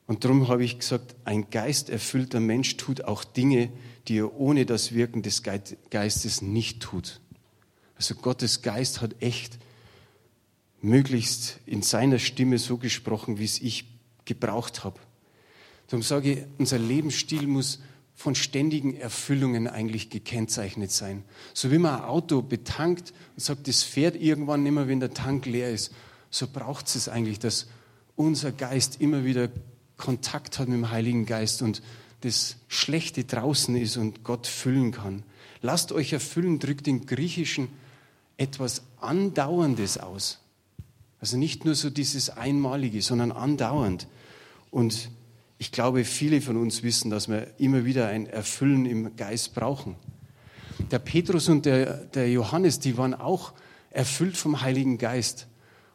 Und 0.06 0.24
darum 0.24 0.48
habe 0.48 0.64
ich 0.64 0.78
gesagt, 0.78 1.16
ein 1.24 1.50
geisterfüllter 1.50 2.40
Mensch 2.40 2.76
tut 2.76 3.04
auch 3.04 3.24
Dinge, 3.24 3.70
die 4.08 4.18
er 4.18 4.38
ohne 4.38 4.66
das 4.66 4.92
Wirken 4.92 5.22
des 5.22 5.42
Geistes 5.42 6.42
nicht 6.42 6.80
tut. 6.80 7.20
Also 7.96 8.14
Gottes 8.14 8.62
Geist 8.62 9.00
hat 9.00 9.20
echt 9.20 9.58
möglichst 10.80 11.58
in 11.66 11.82
seiner 11.82 12.18
Stimme 12.18 12.58
so 12.58 12.76
gesprochen, 12.76 13.38
wie 13.38 13.44
es 13.44 13.60
ich 13.60 13.86
gebraucht 14.24 14.84
habe. 14.84 15.00
Darum 15.88 16.02
sage 16.02 16.32
ich, 16.32 16.44
unser 16.58 16.78
Lebensstil 16.78 17.46
muss 17.46 17.80
von 18.16 18.34
ständigen 18.34 18.96
Erfüllungen 18.96 19.68
eigentlich 19.68 20.08
gekennzeichnet 20.08 20.90
sein. 20.90 21.22
So 21.52 21.70
wie 21.70 21.78
man 21.78 22.00
ein 22.00 22.04
Auto 22.04 22.40
betankt 22.42 23.12
und 23.36 23.42
sagt, 23.42 23.68
das 23.68 23.82
fährt 23.82 24.16
irgendwann 24.16 24.62
mehr, 24.62 24.88
wenn 24.88 25.00
der 25.00 25.12
Tank 25.12 25.44
leer 25.44 25.70
ist, 25.70 25.92
so 26.30 26.48
braucht 26.48 26.94
es 26.94 27.08
eigentlich, 27.08 27.38
dass 27.38 27.66
unser 28.16 28.50
Geist 28.52 29.00
immer 29.00 29.24
wieder 29.24 29.50
Kontakt 29.98 30.58
hat 30.58 30.68
mit 30.68 30.78
dem 30.78 30.90
Heiligen 30.90 31.26
Geist 31.26 31.62
und 31.62 31.82
das 32.22 32.56
Schlechte 32.68 33.24
draußen 33.24 33.76
ist 33.76 33.98
und 33.98 34.24
Gott 34.24 34.46
füllen 34.46 34.92
kann. 34.92 35.22
Lasst 35.60 35.92
euch 35.92 36.12
erfüllen, 36.12 36.58
drückt 36.58 36.88
im 36.88 37.06
Griechischen 37.06 37.68
etwas 38.38 38.82
Andauerndes 39.00 39.98
aus. 39.98 40.40
Also 41.20 41.36
nicht 41.36 41.64
nur 41.64 41.74
so 41.74 41.90
dieses 41.90 42.30
Einmalige, 42.30 43.02
sondern 43.02 43.32
andauernd. 43.32 44.06
Und 44.70 45.10
ich 45.58 45.72
glaube, 45.72 46.04
viele 46.04 46.40
von 46.40 46.56
uns 46.56 46.82
wissen, 46.82 47.10
dass 47.10 47.28
wir 47.28 47.58
immer 47.58 47.84
wieder 47.84 48.08
ein 48.08 48.26
Erfüllen 48.26 48.84
im 48.84 49.16
Geist 49.16 49.54
brauchen. 49.54 49.96
Der 50.90 50.98
Petrus 50.98 51.48
und 51.48 51.64
der, 51.64 52.04
der 52.06 52.30
Johannes, 52.30 52.78
die 52.78 52.98
waren 52.98 53.14
auch 53.14 53.54
erfüllt 53.90 54.36
vom 54.36 54.60
Heiligen 54.60 54.98
Geist. 54.98 55.46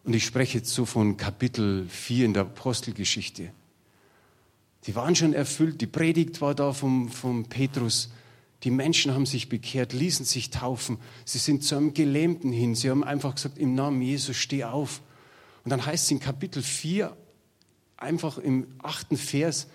Und 0.03 0.15
ich 0.15 0.25
spreche 0.25 0.59
jetzt 0.59 0.73
so 0.73 0.85
von 0.85 1.15
Kapitel 1.17 1.85
4 1.87 2.25
in 2.25 2.33
der 2.33 2.43
Apostelgeschichte. 2.43 3.51
Die 4.85 4.95
waren 4.95 5.15
schon 5.15 5.33
erfüllt, 5.33 5.79
die 5.79 5.87
Predigt 5.87 6.41
war 6.41 6.55
da 6.55 6.73
vom, 6.73 7.09
vom 7.09 7.45
Petrus. 7.45 8.11
Die 8.63 8.71
Menschen 8.71 9.13
haben 9.13 9.27
sich 9.27 9.47
bekehrt, 9.47 9.93
ließen 9.93 10.25
sich 10.25 10.49
taufen. 10.49 10.97
Sie 11.23 11.37
sind 11.37 11.63
zu 11.63 11.75
einem 11.75 11.93
Gelähmten 11.93 12.51
hin. 12.51 12.73
Sie 12.73 12.89
haben 12.89 13.03
einfach 13.03 13.35
gesagt, 13.35 13.59
im 13.59 13.75
Namen 13.75 14.01
Jesus 14.01 14.37
steh 14.37 14.63
auf. 14.63 15.01
Und 15.63 15.69
dann 15.69 15.85
heißt 15.85 16.05
es 16.05 16.11
in 16.11 16.19
Kapitel 16.19 16.63
4, 16.63 17.15
einfach 18.01 18.37
im 18.37 18.67
achten 18.81 19.17
Vers, 19.17 19.67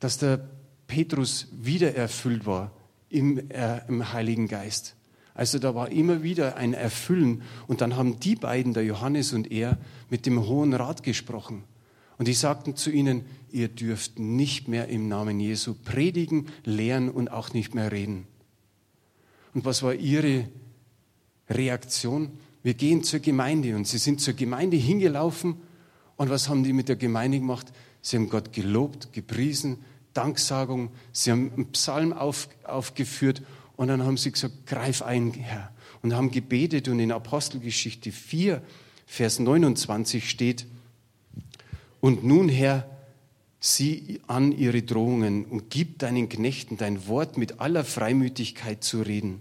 dass 0.00 0.18
der 0.18 0.48
Petrus 0.86 1.48
wieder 1.52 1.94
erfüllt 1.94 2.46
war 2.46 2.72
im, 3.08 3.50
äh, 3.50 3.86
im 3.88 4.12
Heiligen 4.12 4.48
Geist. 4.48 4.96
Also 5.34 5.58
da 5.58 5.74
war 5.74 5.90
immer 5.90 6.22
wieder 6.22 6.56
ein 6.56 6.74
Erfüllen. 6.74 7.42
Und 7.68 7.80
dann 7.80 7.96
haben 7.96 8.18
die 8.18 8.34
beiden, 8.34 8.74
der 8.74 8.84
Johannes 8.84 9.32
und 9.32 9.52
er, 9.52 9.78
mit 10.10 10.26
dem 10.26 10.46
Hohen 10.46 10.74
Rat 10.74 11.02
gesprochen. 11.02 11.64
Und 12.18 12.26
die 12.26 12.34
sagten 12.34 12.74
zu 12.74 12.90
ihnen, 12.90 13.24
ihr 13.50 13.68
dürft 13.68 14.18
nicht 14.18 14.66
mehr 14.66 14.88
im 14.88 15.08
Namen 15.08 15.38
Jesu 15.38 15.74
predigen, 15.84 16.48
lehren 16.64 17.08
und 17.08 17.30
auch 17.30 17.52
nicht 17.52 17.74
mehr 17.74 17.92
reden. 17.92 18.26
Und 19.54 19.64
was 19.64 19.82
war 19.84 19.94
ihre 19.94 20.48
Reaktion? 21.48 22.32
Wir 22.64 22.74
gehen 22.74 23.04
zur 23.04 23.20
Gemeinde 23.20 23.76
und 23.76 23.86
sie 23.86 23.98
sind 23.98 24.20
zur 24.20 24.34
Gemeinde 24.34 24.76
hingelaufen 24.76 25.56
und 26.18 26.28
was 26.28 26.48
haben 26.48 26.64
die 26.64 26.74
mit 26.74 26.88
der 26.88 26.96
Gemeinde 26.96 27.38
gemacht? 27.38 27.72
Sie 28.02 28.16
haben 28.16 28.28
Gott 28.28 28.52
gelobt, 28.52 29.12
gepriesen, 29.12 29.78
Danksagung, 30.12 30.90
sie 31.12 31.30
haben 31.30 31.52
einen 31.54 31.72
Psalm 31.72 32.12
auf, 32.12 32.48
aufgeführt 32.64 33.40
und 33.76 33.88
dann 33.88 34.02
haben 34.02 34.16
sie 34.16 34.32
gesagt, 34.32 34.66
greif 34.66 35.00
ein, 35.00 35.32
Herr. 35.32 35.72
Und 36.02 36.14
haben 36.14 36.30
gebetet 36.30 36.88
und 36.88 36.98
in 36.98 37.12
Apostelgeschichte 37.12 38.12
4, 38.12 38.62
Vers 39.06 39.38
29 39.38 40.28
steht, 40.28 40.66
und 42.00 42.24
nun, 42.24 42.48
Herr, 42.48 42.88
sieh 43.60 44.20
an 44.26 44.52
ihre 44.52 44.82
Drohungen 44.82 45.44
und 45.44 45.70
gib 45.70 45.98
deinen 45.98 46.28
Knechten 46.28 46.76
dein 46.76 47.08
Wort 47.08 47.36
mit 47.36 47.60
aller 47.60 47.84
Freimütigkeit 47.84 48.84
zu 48.84 49.02
reden. 49.02 49.40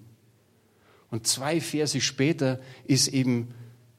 Und 1.11 1.27
zwei 1.27 1.61
Verse 1.61 2.01
später 2.01 2.59
ist 2.85 3.09
eben 3.09 3.49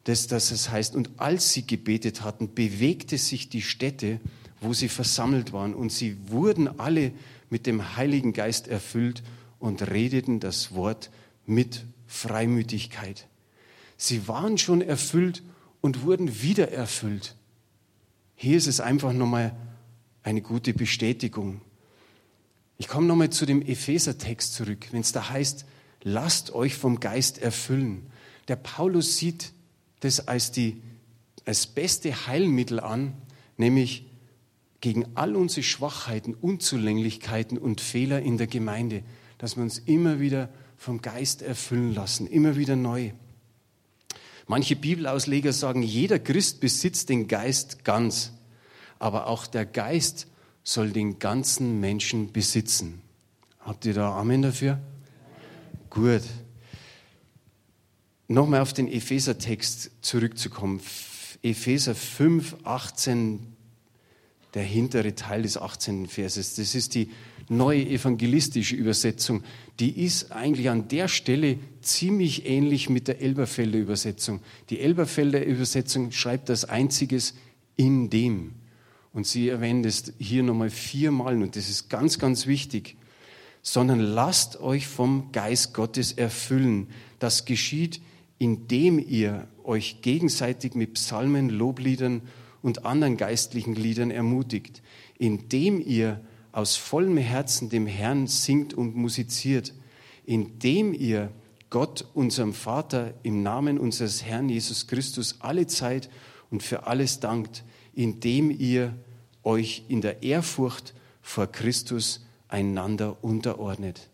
das, 0.09 0.27
dass 0.27 0.51
es 0.53 0.71
heißt, 0.71 0.97
und 0.97 1.11
als 1.19 1.53
sie 1.53 1.67
gebetet 1.67 2.23
hatten, 2.23 2.55
bewegte 2.55 3.19
sich 3.19 3.51
die 3.51 3.61
Stätte, 3.61 4.21
wo 4.59 4.73
sie 4.73 4.89
versammelt 4.89 5.53
waren, 5.53 5.75
und 5.75 5.93
sie 5.93 6.17
wurden 6.29 6.81
alle 6.81 7.13
mit 7.51 7.67
dem 7.67 7.95
Heiligen 7.97 8.33
Geist 8.33 8.69
erfüllt 8.69 9.23
und 9.59 9.91
redeten 9.91 10.41
das 10.41 10.73
Wort 10.75 11.11
mit 11.45 11.85
Freimütigkeit. 12.07 13.27
Sie 13.99 14.27
waren 14.29 14.57
schon 14.57 14.81
erfüllt 14.81 15.43
und 15.83 16.05
wurden 16.05 16.41
wieder 16.41 16.73
erfüllt. 16.73 17.35
Hier 18.35 18.57
ist 18.57 18.67
es 18.67 18.81
einfach 18.81 19.13
nochmal 19.13 19.55
eine 20.23 20.41
gute 20.41 20.73
Bestätigung. 20.73 21.61
Ich 22.79 22.89
komme 22.89 23.07
nochmal 23.07 23.29
zu 23.29 23.45
dem 23.45 23.61
Epheser-Text 23.61 24.55
zurück, 24.55 24.89
wenn 24.91 25.03
es 25.03 25.13
da 25.13 25.29
heißt, 25.29 25.67
lasst 26.03 26.55
euch 26.55 26.77
vom 26.77 26.99
Geist 26.99 27.37
erfüllen. 27.37 28.07
Der 28.47 28.57
Paulus 28.57 29.19
sieht 29.19 29.53
das 30.01 30.29
als, 30.29 30.53
die, 30.53 30.83
als 31.45 31.67
beste 31.67 32.27
Heilmittel 32.27 32.81
an, 32.81 33.15
nämlich 33.57 34.07
gegen 34.81 35.07
all 35.17 35.35
unsere 35.35 35.63
Schwachheiten, 35.63 36.35
Unzulänglichkeiten 36.35 37.59
und 37.59 37.81
Fehler 37.81 38.21
in 38.23 38.39
der 38.39 38.47
Gemeinde 38.47 39.03
dass 39.39 39.57
wir 39.57 39.63
uns 39.63 39.79
immer 39.79 40.21
wieder 40.21 40.51
vom 40.77 41.01
Geist 41.01 41.43
erfüllen 41.43 41.95
lassen, 41.95 42.27
immer 42.27 42.57
wieder 42.57 42.77
neu. 42.77 43.13
Manche 44.47 44.77
Bibelausleger 44.77 45.53
sagen, 45.53 45.83
jeder 45.83 46.19
Christ 46.19 46.61
besitzt 46.61 47.09
den 47.09 47.29
Geist 47.29 47.85
ganz, 47.85 48.33
aber 48.99 49.27
auch 49.29 49.47
der 49.47 49.65
Geist 49.65 50.27
soll 50.65 50.91
den 50.91 51.19
ganzen 51.19 51.81
Menschen 51.81 52.33
besitzen. 52.33 53.01
Habt 53.61 53.85
ihr 53.85 53.95
da 53.95 54.17
Amen 54.19 54.43
dafür? 54.43 54.79
Gut. 55.91 56.23
Nochmal 58.31 58.61
auf 58.61 58.75
den 58.75 58.89
Epheser-Text 58.89 59.91
zurückzukommen. 60.03 60.83
Epheser 61.43 61.95
5, 61.95 62.57
18, 62.63 63.41
der 64.53 64.63
hintere 64.63 65.15
Teil 65.15 65.43
des 65.43 65.57
18. 65.57 66.09
Verses. 66.09 66.55
Das 66.57 66.75
ist 66.75 66.95
die 66.95 67.09
neue 67.49 67.87
evangelistische 67.87 68.77
Übersetzung, 68.77 69.43
die 69.81 70.05
ist 70.05 70.31
eigentlich 70.33 70.69
an 70.69 70.89
der 70.89 71.09
Stelle 71.09 71.59
ziemlich 71.81 72.45
ähnlich 72.45 72.91
mit 72.91 73.09
der 73.09 73.23
Elberfelder 73.23 73.79
Übersetzung. 73.79 74.41
Die 74.69 74.81
Elberfelder 74.81 75.43
Übersetzung 75.47 76.13
schreibt 76.13 76.51
das 76.51 76.67
einziges 76.67 77.33
in 77.77 78.11
dem. 78.11 78.53
Und 79.15 79.27
sie 79.27 79.49
erwähnt 79.49 79.87
es 79.87 80.13
hier 80.19 80.43
nochmal 80.43 80.69
viermal 80.69 81.43
und 81.43 81.57
das 81.57 81.71
ist 81.71 81.89
ganz, 81.89 82.19
ganz 82.19 82.47
wichtig. 82.47 82.97
Sondern 83.63 84.01
lasst 84.01 84.61
euch 84.61 84.87
vom 84.87 85.33
Geist 85.33 85.73
Gottes 85.73 86.13
erfüllen. 86.13 86.89
Das 87.19 87.47
geschieht, 87.47 88.03
indem 88.39 88.99
ihr 88.99 89.49
euch 89.65 90.01
gegenseitig 90.03 90.75
mit 90.75 90.95
Psalmen, 90.95 91.51
Lobliedern 91.51 92.23
und 92.63 92.85
anderen 92.87 93.17
geistlichen 93.17 93.75
Liedern 93.75 94.11
ermutigt, 94.11 94.83
indem 95.19 95.81
ihr 95.81 96.21
aus 96.53 96.77
vollem 96.77 97.17
Herzen 97.17 97.69
dem 97.69 97.87
Herrn 97.87 98.27
singt 98.27 98.75
und 98.75 98.97
musiziert, 98.97 99.75
indem 100.25 100.95
ihr 100.95 101.31
Gott, 101.71 102.07
unserem 102.15 102.55
Vater, 102.55 103.15
im 103.23 103.43
Namen 103.43 103.79
unseres 103.79 104.25
Herrn 104.25 104.49
Jesus 104.49 104.87
Christus 104.87 105.37
alle 105.41 105.67
Zeit 105.67 106.09
und 106.51 106.63
für 106.63 106.87
alles 106.87 107.21
dankt, 107.21 107.65
indem 107.95 108.51
ihr 108.51 108.97
euch 109.43 109.85
in 109.89 110.01
der 110.01 110.23
Ehrfurcht 110.23 110.95
vor 111.21 111.47
Christus 111.47 112.27
einander 112.49 113.23
unterordnet. 113.23 114.09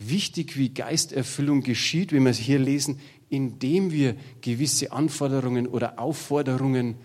Wichtig, 0.00 0.56
wie 0.56 0.70
Geisterfüllung 0.70 1.62
geschieht, 1.62 2.12
wie 2.12 2.20
wir 2.20 2.30
es 2.30 2.38
hier 2.38 2.58
lesen, 2.58 3.00
indem 3.30 3.92
wir 3.92 4.16
gewisse 4.40 4.92
Anforderungen 4.92 5.66
oder 5.66 5.98
Aufforderungen 5.98 6.96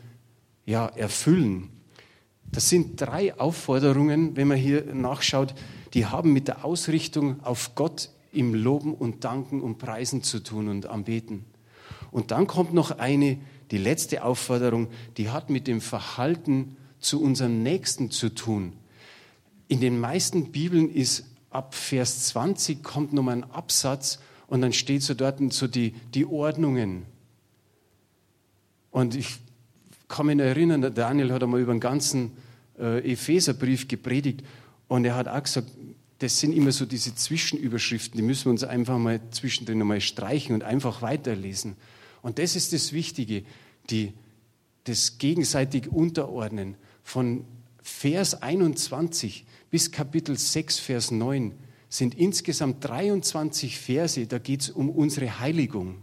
ja, 0.66 0.88
erfüllen. 0.88 1.70
Das 2.52 2.70
sind 2.70 3.02
drei 3.02 3.38
Aufforderungen, 3.40 4.36
wenn 4.36 4.48
man 4.48 4.58
hier 4.58 4.94
nachschaut, 4.94 5.56
die 5.94 6.06
haben 6.06 6.34
mit 6.34 6.48
der 6.48 6.64
Ausrichtung 6.64 7.44
auf 7.44 7.76
Gott 7.76 8.10
im 8.32 8.54
Loben 8.54 8.94
und 8.94 9.24
Danken 9.24 9.62
und 9.62 9.78
Preisen 9.78 10.24
zu 10.24 10.40
tun 10.40 10.68
und 10.68 10.86
Anbeten. 10.86 11.46
Und 12.12 12.32
dann 12.32 12.48
kommt 12.48 12.74
noch 12.74 12.92
eine, 12.92 13.38
die 13.72 13.78
letzte 13.78 14.24
Aufforderung, 14.24 14.88
die 15.18 15.30
hat 15.30 15.50
mit 15.50 15.68
dem 15.68 15.82
Verhalten 15.82 16.78
zu 17.00 17.22
unserem 17.22 17.64
Nächsten 17.64 18.12
zu 18.12 18.30
tun. 18.30 18.74
In 19.68 19.82
den 19.82 20.00
meisten 20.00 20.52
Bibeln 20.52 20.90
ist 20.90 21.26
ab 21.50 21.74
Vers 21.76 22.28
20 22.28 22.84
kommt 22.84 23.14
nochmal 23.14 23.38
ein 23.38 23.52
Absatz 23.52 24.20
und 24.54 24.62
dann 24.62 24.72
steht 24.72 25.02
so 25.02 25.16
dort 25.16 25.39
so 25.52 25.66
die, 25.66 25.96
die 26.13 26.28
Ordnungen. 26.28 27.08
Und 28.92 29.16
ich 29.16 29.38
kann 30.08 30.28
mich 30.28 30.38
erinnern, 30.38 30.80
der 30.80 30.92
Daniel 30.92 31.32
hat 31.32 31.42
einmal 31.42 31.60
über 31.60 31.74
den 31.74 31.80
ganzen 31.80 32.34
äh, 32.78 33.00
Epheserbrief 33.13 33.88
gepredigt 33.88 34.44
und 34.88 35.06
er 35.06 35.16
hat 35.16 35.28
auch 35.28 35.42
gesagt, 35.42 35.72
das 36.20 36.39
sind 36.39 36.54
immer 36.54 36.72
so 36.72 36.86
diese 36.86 37.16
Zwischenüberschriften, 37.16 38.16
die 38.16 38.22
müssen 38.22 38.46
wir 38.46 38.52
uns 38.52 38.63
einfach 38.63 39.00
mal 39.00 39.20
zwischendrin 39.32 39.82
einmal 39.82 40.02
streichen 40.02 40.54
und 40.54 40.63
einfach 40.63 41.02
weiterlesen. 41.02 41.76
Und 42.22 42.38
das 42.38 42.56
ist 42.56 42.74
das 42.74 42.94
Wichtige, 42.94 43.46
die, 43.89 44.13
das 44.84 45.18
gegenseitig 45.18 45.88
Unterordnen 45.88 46.76
von 47.02 47.44
Vers 47.82 48.39
21 48.44 49.48
bis 49.72 49.92
Kapitel 49.92 50.38
6, 50.38 50.78
Vers 50.78 51.10
9 51.10 51.54
sind 51.93 52.15
insgesamt 52.15 52.84
23 52.84 53.77
Verse, 53.77 54.25
da 54.25 54.39
geht 54.39 54.62
es 54.62 54.69
um 54.71 54.89
unsere 54.89 55.39
Heiligung 55.39 55.97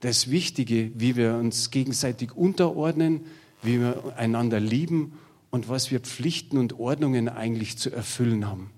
das 0.00 0.30
Wichtige, 0.30 0.90
wie 0.96 1.14
wir 1.14 1.34
uns 1.34 1.70
gegenseitig 1.70 2.36
unterordnen, 2.36 3.20
wie 3.62 3.78
wir 3.78 4.14
einander 4.16 4.58
lieben 4.58 5.18
und 5.50 5.68
was 5.68 5.92
wir 5.92 6.00
Pflichten 6.00 6.58
und 6.58 6.78
Ordnungen 6.78 7.28
eigentlich 7.28 7.78
zu 7.78 7.90
erfüllen 7.90 8.48
haben. 8.48 8.70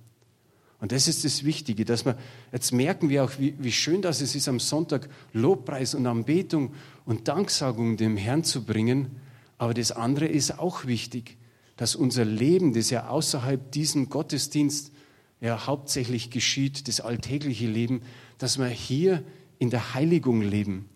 Und 0.80 0.92
das 0.92 1.08
ist 1.08 1.24
das 1.24 1.44
Wichtige, 1.44 1.86
dass 1.86 2.04
wir, 2.04 2.18
jetzt 2.52 2.72
merken 2.72 3.08
wir 3.08 3.24
auch, 3.24 3.32
wie, 3.38 3.54
wie 3.58 3.72
schön 3.72 4.02
das 4.02 4.20
ist, 4.20 4.48
am 4.48 4.60
Sonntag 4.60 5.08
Lobpreis 5.32 5.94
und 5.94 6.06
Anbetung 6.06 6.74
und 7.06 7.26
Danksagung 7.26 7.96
dem 7.96 8.18
Herrn 8.18 8.44
zu 8.44 8.64
bringen. 8.64 9.16
Aber 9.56 9.72
das 9.72 9.92
andere 9.92 10.26
ist 10.26 10.58
auch 10.58 10.84
wichtig, 10.84 11.38
dass 11.76 11.96
unser 11.96 12.26
Leben, 12.26 12.74
das 12.74 12.90
ja 12.90 13.08
außerhalb 13.08 13.72
diesem 13.72 14.10
Gottesdienst 14.10 14.92
ja 15.40 15.66
hauptsächlich 15.66 16.30
geschieht, 16.30 16.88
das 16.88 17.00
alltägliche 17.00 17.66
Leben, 17.66 18.02
dass 18.38 18.58
wir 18.58 18.66
hier 18.66 19.22
in 19.58 19.70
der 19.70 19.94
Heiligung 19.94 20.42
leben. 20.42 20.88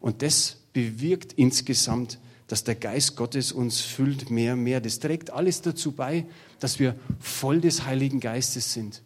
Und 0.00 0.22
das 0.22 0.58
bewirkt 0.72 1.32
insgesamt, 1.34 2.18
dass 2.46 2.64
der 2.64 2.74
Geist 2.74 3.16
Gottes 3.16 3.52
uns 3.52 3.80
füllt 3.80 4.30
mehr 4.30 4.54
und 4.54 4.62
mehr. 4.62 4.80
Das 4.80 5.00
trägt 5.00 5.30
alles 5.30 5.62
dazu 5.62 5.92
bei, 5.92 6.26
dass 6.60 6.78
wir 6.78 6.94
voll 7.18 7.60
des 7.60 7.84
Heiligen 7.86 8.20
Geistes 8.20 8.72
sind. 8.72 9.02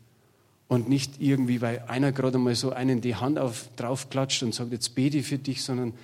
Und 0.69 0.89
nicht 0.89 1.21
irgendwie, 1.21 1.61
weil 1.61 1.81
einer 1.89 2.13
gerade 2.13 2.39
mal 2.39 2.55
so 2.55 2.71
einen 2.71 3.01
die 3.01 3.17
Hand 3.17 3.39
auf, 3.39 3.69
draufklatscht 3.77 4.43
und 4.43 4.55
sagt, 4.55 4.73
jetzt 4.73 4.95
bete 4.95 5.23
für 5.23 5.39
dich, 5.39 5.63
sondern 5.63 5.95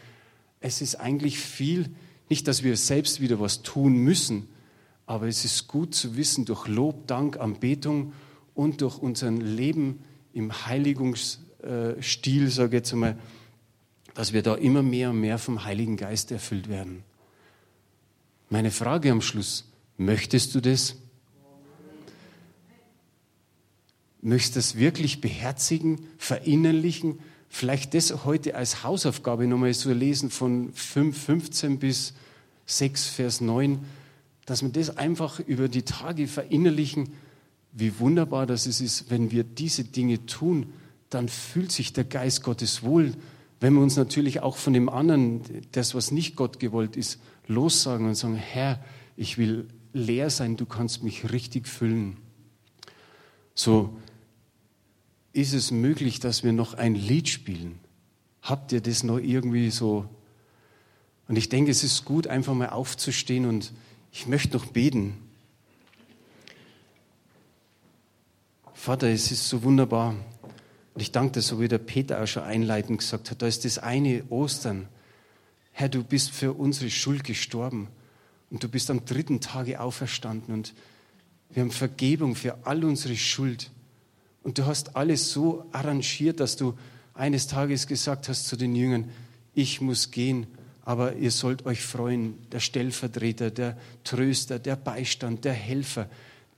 es 0.60 0.80
ist 0.80 0.96
eigentlich 0.96 1.38
viel, 1.38 1.90
nicht, 2.28 2.48
dass 2.48 2.64
wir 2.64 2.76
selbst 2.76 3.20
wieder 3.20 3.38
was 3.38 3.62
tun 3.62 3.96
müssen, 3.96 4.48
aber 5.04 5.28
es 5.28 5.44
ist 5.44 5.68
gut 5.68 5.94
zu 5.94 6.16
wissen, 6.16 6.46
durch 6.46 6.66
Lob, 6.66 7.06
Dank, 7.06 7.38
Anbetung 7.38 8.12
und 8.56 8.80
durch 8.80 8.98
unser 8.98 9.30
Leben 9.30 10.00
im 10.32 10.66
Heiligungsstil, 10.66 12.50
sage 12.50 12.68
ich 12.68 12.72
jetzt 12.72 12.92
einmal, 12.92 13.16
dass 14.14 14.32
wir 14.32 14.42
da 14.42 14.54
immer 14.56 14.82
mehr 14.82 15.10
und 15.10 15.20
mehr 15.20 15.38
vom 15.38 15.64
Heiligen 15.64 15.96
Geist 15.96 16.32
erfüllt 16.32 16.68
werden. 16.68 17.04
Meine 18.48 18.70
Frage 18.70 19.12
am 19.12 19.20
Schluss, 19.20 19.70
möchtest 19.98 20.54
du 20.54 20.60
das? 20.60 20.96
Möchtest 24.22 24.56
du 24.56 24.58
das 24.58 24.76
wirklich 24.76 25.20
beherzigen, 25.20 26.00
verinnerlichen? 26.18 27.20
Vielleicht 27.48 27.94
das 27.94 28.24
heute 28.24 28.56
als 28.56 28.82
Hausaufgabe 28.82 29.46
nochmal 29.46 29.72
so 29.74 29.92
lesen 29.92 30.30
von 30.30 30.72
5, 30.72 31.24
15 31.24 31.78
bis 31.78 32.14
6, 32.66 33.06
Vers 33.06 33.40
9 33.40 33.84
dass 34.46 34.62
wir 34.62 34.70
das 34.70 34.96
einfach 34.96 35.40
über 35.40 35.68
die 35.68 35.82
Tage 35.82 36.28
verinnerlichen, 36.28 37.10
wie 37.78 37.98
wunderbar 37.98 38.46
das 38.46 38.66
ist, 38.66 39.10
wenn 39.10 39.30
wir 39.30 39.44
diese 39.44 39.84
Dinge 39.84 40.24
tun, 40.24 40.72
dann 41.10 41.28
fühlt 41.28 41.70
sich 41.70 41.92
der 41.92 42.04
Geist 42.04 42.42
Gottes 42.42 42.82
wohl. 42.82 43.12
Wenn 43.60 43.74
wir 43.74 43.82
uns 43.82 43.96
natürlich 43.96 44.40
auch 44.40 44.56
von 44.56 44.72
dem 44.72 44.88
anderen, 44.88 45.42
das, 45.72 45.94
was 45.94 46.10
nicht 46.10 46.36
Gott 46.36 46.58
gewollt 46.58 46.96
ist, 46.96 47.20
lossagen 47.46 48.06
und 48.06 48.14
sagen, 48.14 48.34
Herr, 48.34 48.82
ich 49.14 49.36
will 49.36 49.68
leer 49.92 50.30
sein, 50.30 50.56
du 50.56 50.64
kannst 50.64 51.02
mich 51.02 51.30
richtig 51.30 51.68
füllen. 51.68 52.16
So 53.54 53.98
ist 55.34 55.52
es 55.52 55.70
möglich, 55.70 56.18
dass 56.18 56.44
wir 56.44 56.52
noch 56.52 56.72
ein 56.72 56.94
Lied 56.94 57.28
spielen. 57.28 57.78
Habt 58.40 58.72
ihr 58.72 58.80
das 58.80 59.02
noch 59.02 59.18
irgendwie 59.18 59.70
so? 59.70 60.08
Und 61.28 61.36
ich 61.36 61.50
denke, 61.50 61.70
es 61.70 61.84
ist 61.84 62.06
gut, 62.06 62.26
einfach 62.26 62.54
mal 62.54 62.70
aufzustehen 62.70 63.44
und 63.44 63.72
ich 64.12 64.26
möchte 64.26 64.56
noch 64.56 64.64
beten. 64.64 65.18
Vater, 68.76 69.08
es 69.08 69.32
ist 69.32 69.48
so 69.48 69.64
wunderbar. 69.64 70.14
Und 70.94 71.00
ich 71.00 71.10
danke 71.10 71.32
dir, 71.32 71.42
so 71.42 71.60
wie 71.60 71.66
der 71.66 71.78
Peter 71.78 72.22
auch 72.22 72.26
schon 72.26 72.44
einleitend 72.44 72.98
gesagt 72.98 73.30
hat, 73.30 73.42
da 73.42 73.46
ist 73.46 73.64
das 73.64 73.78
eine 73.78 74.22
Ostern. 74.28 74.86
Herr, 75.72 75.88
du 75.88 76.04
bist 76.04 76.30
für 76.30 76.52
unsere 76.52 76.90
Schuld 76.90 77.24
gestorben 77.24 77.88
und 78.50 78.62
du 78.62 78.68
bist 78.68 78.90
am 78.90 79.04
dritten 79.04 79.40
Tage 79.40 79.80
auferstanden 79.80 80.54
und 80.54 80.74
wir 81.50 81.62
haben 81.62 81.72
Vergebung 81.72 82.36
für 82.36 82.58
all 82.64 82.84
unsere 82.84 83.16
Schuld. 83.16 83.70
Und 84.44 84.58
du 84.58 84.66
hast 84.66 84.94
alles 84.94 85.32
so 85.32 85.66
arrangiert, 85.72 86.38
dass 86.38 86.56
du 86.56 86.78
eines 87.14 87.48
Tages 87.48 87.88
gesagt 87.88 88.28
hast 88.28 88.46
zu 88.46 88.56
den 88.56 88.76
Jüngern, 88.76 89.10
ich 89.54 89.80
muss 89.80 90.10
gehen 90.10 90.46
aber 90.86 91.16
ihr 91.16 91.32
sollt 91.32 91.66
euch 91.66 91.82
freuen, 91.82 92.38
der 92.52 92.60
Stellvertreter, 92.60 93.50
der 93.50 93.76
Tröster, 94.04 94.60
der 94.60 94.76
Beistand, 94.76 95.44
der 95.44 95.52
Helfer, 95.52 96.08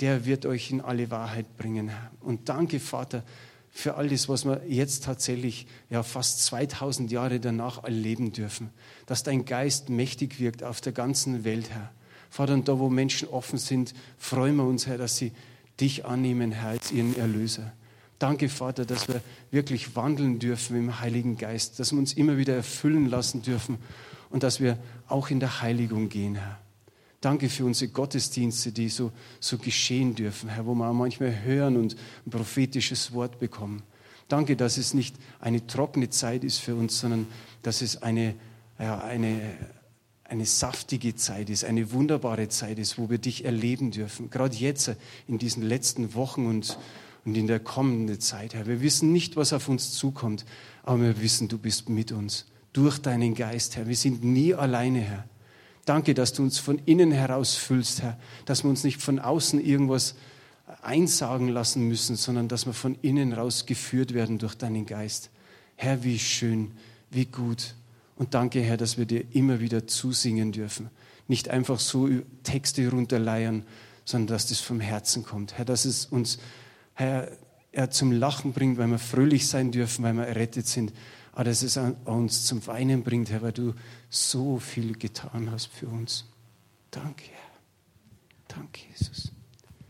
der 0.00 0.24
wird 0.24 0.46
euch 0.46 0.70
in 0.70 0.80
alle 0.80 1.10
Wahrheit 1.10 1.56
bringen. 1.56 1.90
Und 2.20 2.48
danke, 2.48 2.80
Vater, 2.80 3.22
für 3.70 3.94
alles, 3.94 4.28
was 4.28 4.44
wir 4.44 4.62
jetzt 4.68 5.04
tatsächlich 5.04 5.66
ja 5.90 6.02
fast 6.02 6.44
2000 6.44 7.10
Jahre 7.10 7.40
danach 7.40 7.84
erleben 7.84 8.32
dürfen, 8.32 8.70
dass 9.06 9.22
dein 9.22 9.44
Geist 9.44 9.88
mächtig 9.88 10.40
wirkt 10.40 10.64
auf 10.64 10.80
der 10.80 10.92
ganzen 10.92 11.44
Welt, 11.44 11.70
Herr. 11.70 11.92
Vater, 12.30 12.54
und 12.54 12.68
da, 12.68 12.78
wo 12.78 12.90
Menschen 12.90 13.28
offen 13.28 13.58
sind, 13.58 13.94
freuen 14.18 14.56
wir 14.56 14.64
uns, 14.64 14.86
Herr, 14.86 14.98
dass 14.98 15.16
sie 15.16 15.32
dich 15.80 16.04
annehmen, 16.04 16.52
Herr, 16.52 16.70
als 16.70 16.92
ihren 16.92 17.16
Erlöser. 17.16 17.72
Danke, 18.18 18.48
Vater, 18.48 18.84
dass 18.84 19.06
wir 19.06 19.20
wirklich 19.52 19.94
wandeln 19.94 20.40
dürfen 20.40 20.76
im 20.76 21.00
Heiligen 21.00 21.38
Geist, 21.38 21.78
dass 21.78 21.92
wir 21.92 21.98
uns 21.98 22.14
immer 22.14 22.36
wieder 22.36 22.54
erfüllen 22.54 23.08
lassen 23.08 23.42
dürfen 23.42 23.78
und 24.30 24.42
dass 24.42 24.60
wir 24.60 24.76
auch 25.06 25.30
in 25.30 25.38
der 25.38 25.62
Heiligung 25.62 26.08
gehen, 26.08 26.34
Herr. 26.34 26.58
Danke 27.20 27.48
für 27.48 27.64
unsere 27.64 27.90
Gottesdienste, 27.90 28.70
die 28.70 28.88
so, 28.88 29.10
so 29.40 29.58
geschehen 29.58 30.14
dürfen, 30.14 30.48
Herr, 30.48 30.66
wo 30.66 30.74
wir 30.74 30.92
manchmal 30.92 31.42
hören 31.42 31.76
und 31.76 31.96
ein 32.26 32.30
prophetisches 32.30 33.12
Wort 33.12 33.40
bekommen. 33.40 33.82
Danke, 34.28 34.56
dass 34.56 34.76
es 34.76 34.94
nicht 34.94 35.16
eine 35.40 35.66
trockene 35.66 36.10
Zeit 36.10 36.44
ist 36.44 36.58
für 36.58 36.76
uns, 36.76 37.00
sondern 37.00 37.26
dass 37.62 37.82
es 37.82 38.02
eine, 38.02 38.34
ja, 38.78 39.00
eine, 39.00 39.40
eine 40.24 40.46
saftige 40.46 41.16
Zeit 41.16 41.50
ist, 41.50 41.64
eine 41.64 41.90
wunderbare 41.92 42.48
Zeit 42.48 42.78
ist, 42.78 42.98
wo 42.98 43.10
wir 43.10 43.18
dich 43.18 43.44
erleben 43.44 43.90
dürfen. 43.90 44.30
Gerade 44.30 44.56
jetzt 44.56 44.94
in 45.26 45.38
diesen 45.38 45.62
letzten 45.64 46.14
Wochen 46.14 46.46
und, 46.46 46.78
und 47.24 47.36
in 47.36 47.48
der 47.48 47.58
kommenden 47.58 48.20
Zeit, 48.20 48.54
Herr. 48.54 48.66
Wir 48.66 48.80
wissen 48.80 49.12
nicht, 49.12 49.34
was 49.34 49.52
auf 49.52 49.68
uns 49.68 49.92
zukommt, 49.94 50.44
aber 50.84 51.00
wir 51.00 51.20
wissen, 51.20 51.48
du 51.48 51.58
bist 51.58 51.88
mit 51.88 52.12
uns 52.12 52.46
durch 52.72 52.98
deinen 52.98 53.34
Geist, 53.34 53.76
Herr. 53.76 53.88
Wir 53.88 53.96
sind 53.96 54.22
nie 54.22 54.54
alleine, 54.54 55.00
Herr. 55.00 55.24
Danke, 55.88 56.12
dass 56.12 56.34
du 56.34 56.42
uns 56.42 56.58
von 56.58 56.78
innen 56.84 57.12
heraus 57.12 57.54
füllst, 57.54 58.02
Herr. 58.02 58.18
Dass 58.44 58.62
wir 58.62 58.68
uns 58.68 58.84
nicht 58.84 59.00
von 59.00 59.18
außen 59.18 59.58
irgendwas 59.58 60.16
einsagen 60.82 61.48
lassen 61.48 61.88
müssen, 61.88 62.16
sondern 62.16 62.46
dass 62.46 62.66
wir 62.66 62.74
von 62.74 62.98
innen 63.00 63.32
raus 63.32 63.64
geführt 63.64 64.12
werden 64.12 64.36
durch 64.36 64.54
deinen 64.54 64.84
Geist. 64.84 65.30
Herr, 65.76 66.04
wie 66.04 66.18
schön, 66.18 66.72
wie 67.10 67.24
gut. 67.24 67.74
Und 68.16 68.34
danke, 68.34 68.60
Herr, 68.60 68.76
dass 68.76 68.98
wir 68.98 69.06
dir 69.06 69.24
immer 69.32 69.60
wieder 69.60 69.86
zusingen 69.86 70.52
dürfen. 70.52 70.90
Nicht 71.26 71.48
einfach 71.48 71.80
so 71.80 72.10
Texte 72.42 72.90
runterleiern, 72.90 73.64
sondern 74.04 74.34
dass 74.34 74.46
das 74.46 74.60
vom 74.60 74.80
Herzen 74.80 75.24
kommt. 75.24 75.56
Herr, 75.56 75.64
dass 75.64 75.86
es 75.86 76.04
uns, 76.04 76.38
Herr, 76.92 77.30
er 77.72 77.90
zum 77.90 78.12
Lachen 78.12 78.52
bringt, 78.52 78.76
weil 78.76 78.88
wir 78.88 78.98
fröhlich 78.98 79.46
sein 79.46 79.72
dürfen, 79.72 80.04
weil 80.04 80.12
wir 80.14 80.24
errettet 80.24 80.66
sind 80.66 80.92
aber 81.38 81.44
dass 81.44 81.62
es 81.62 81.76
uns 82.04 82.46
zum 82.46 82.66
Weinen 82.66 83.04
bringt, 83.04 83.30
Herr, 83.30 83.42
weil 83.42 83.52
du 83.52 83.72
so 84.10 84.58
viel 84.58 84.98
getan 84.98 85.52
hast 85.52 85.66
für 85.66 85.86
uns. 85.86 86.24
Danke, 86.90 87.26
Herr. 87.30 88.56
Danke, 88.56 88.80
Jesus. 88.90 89.30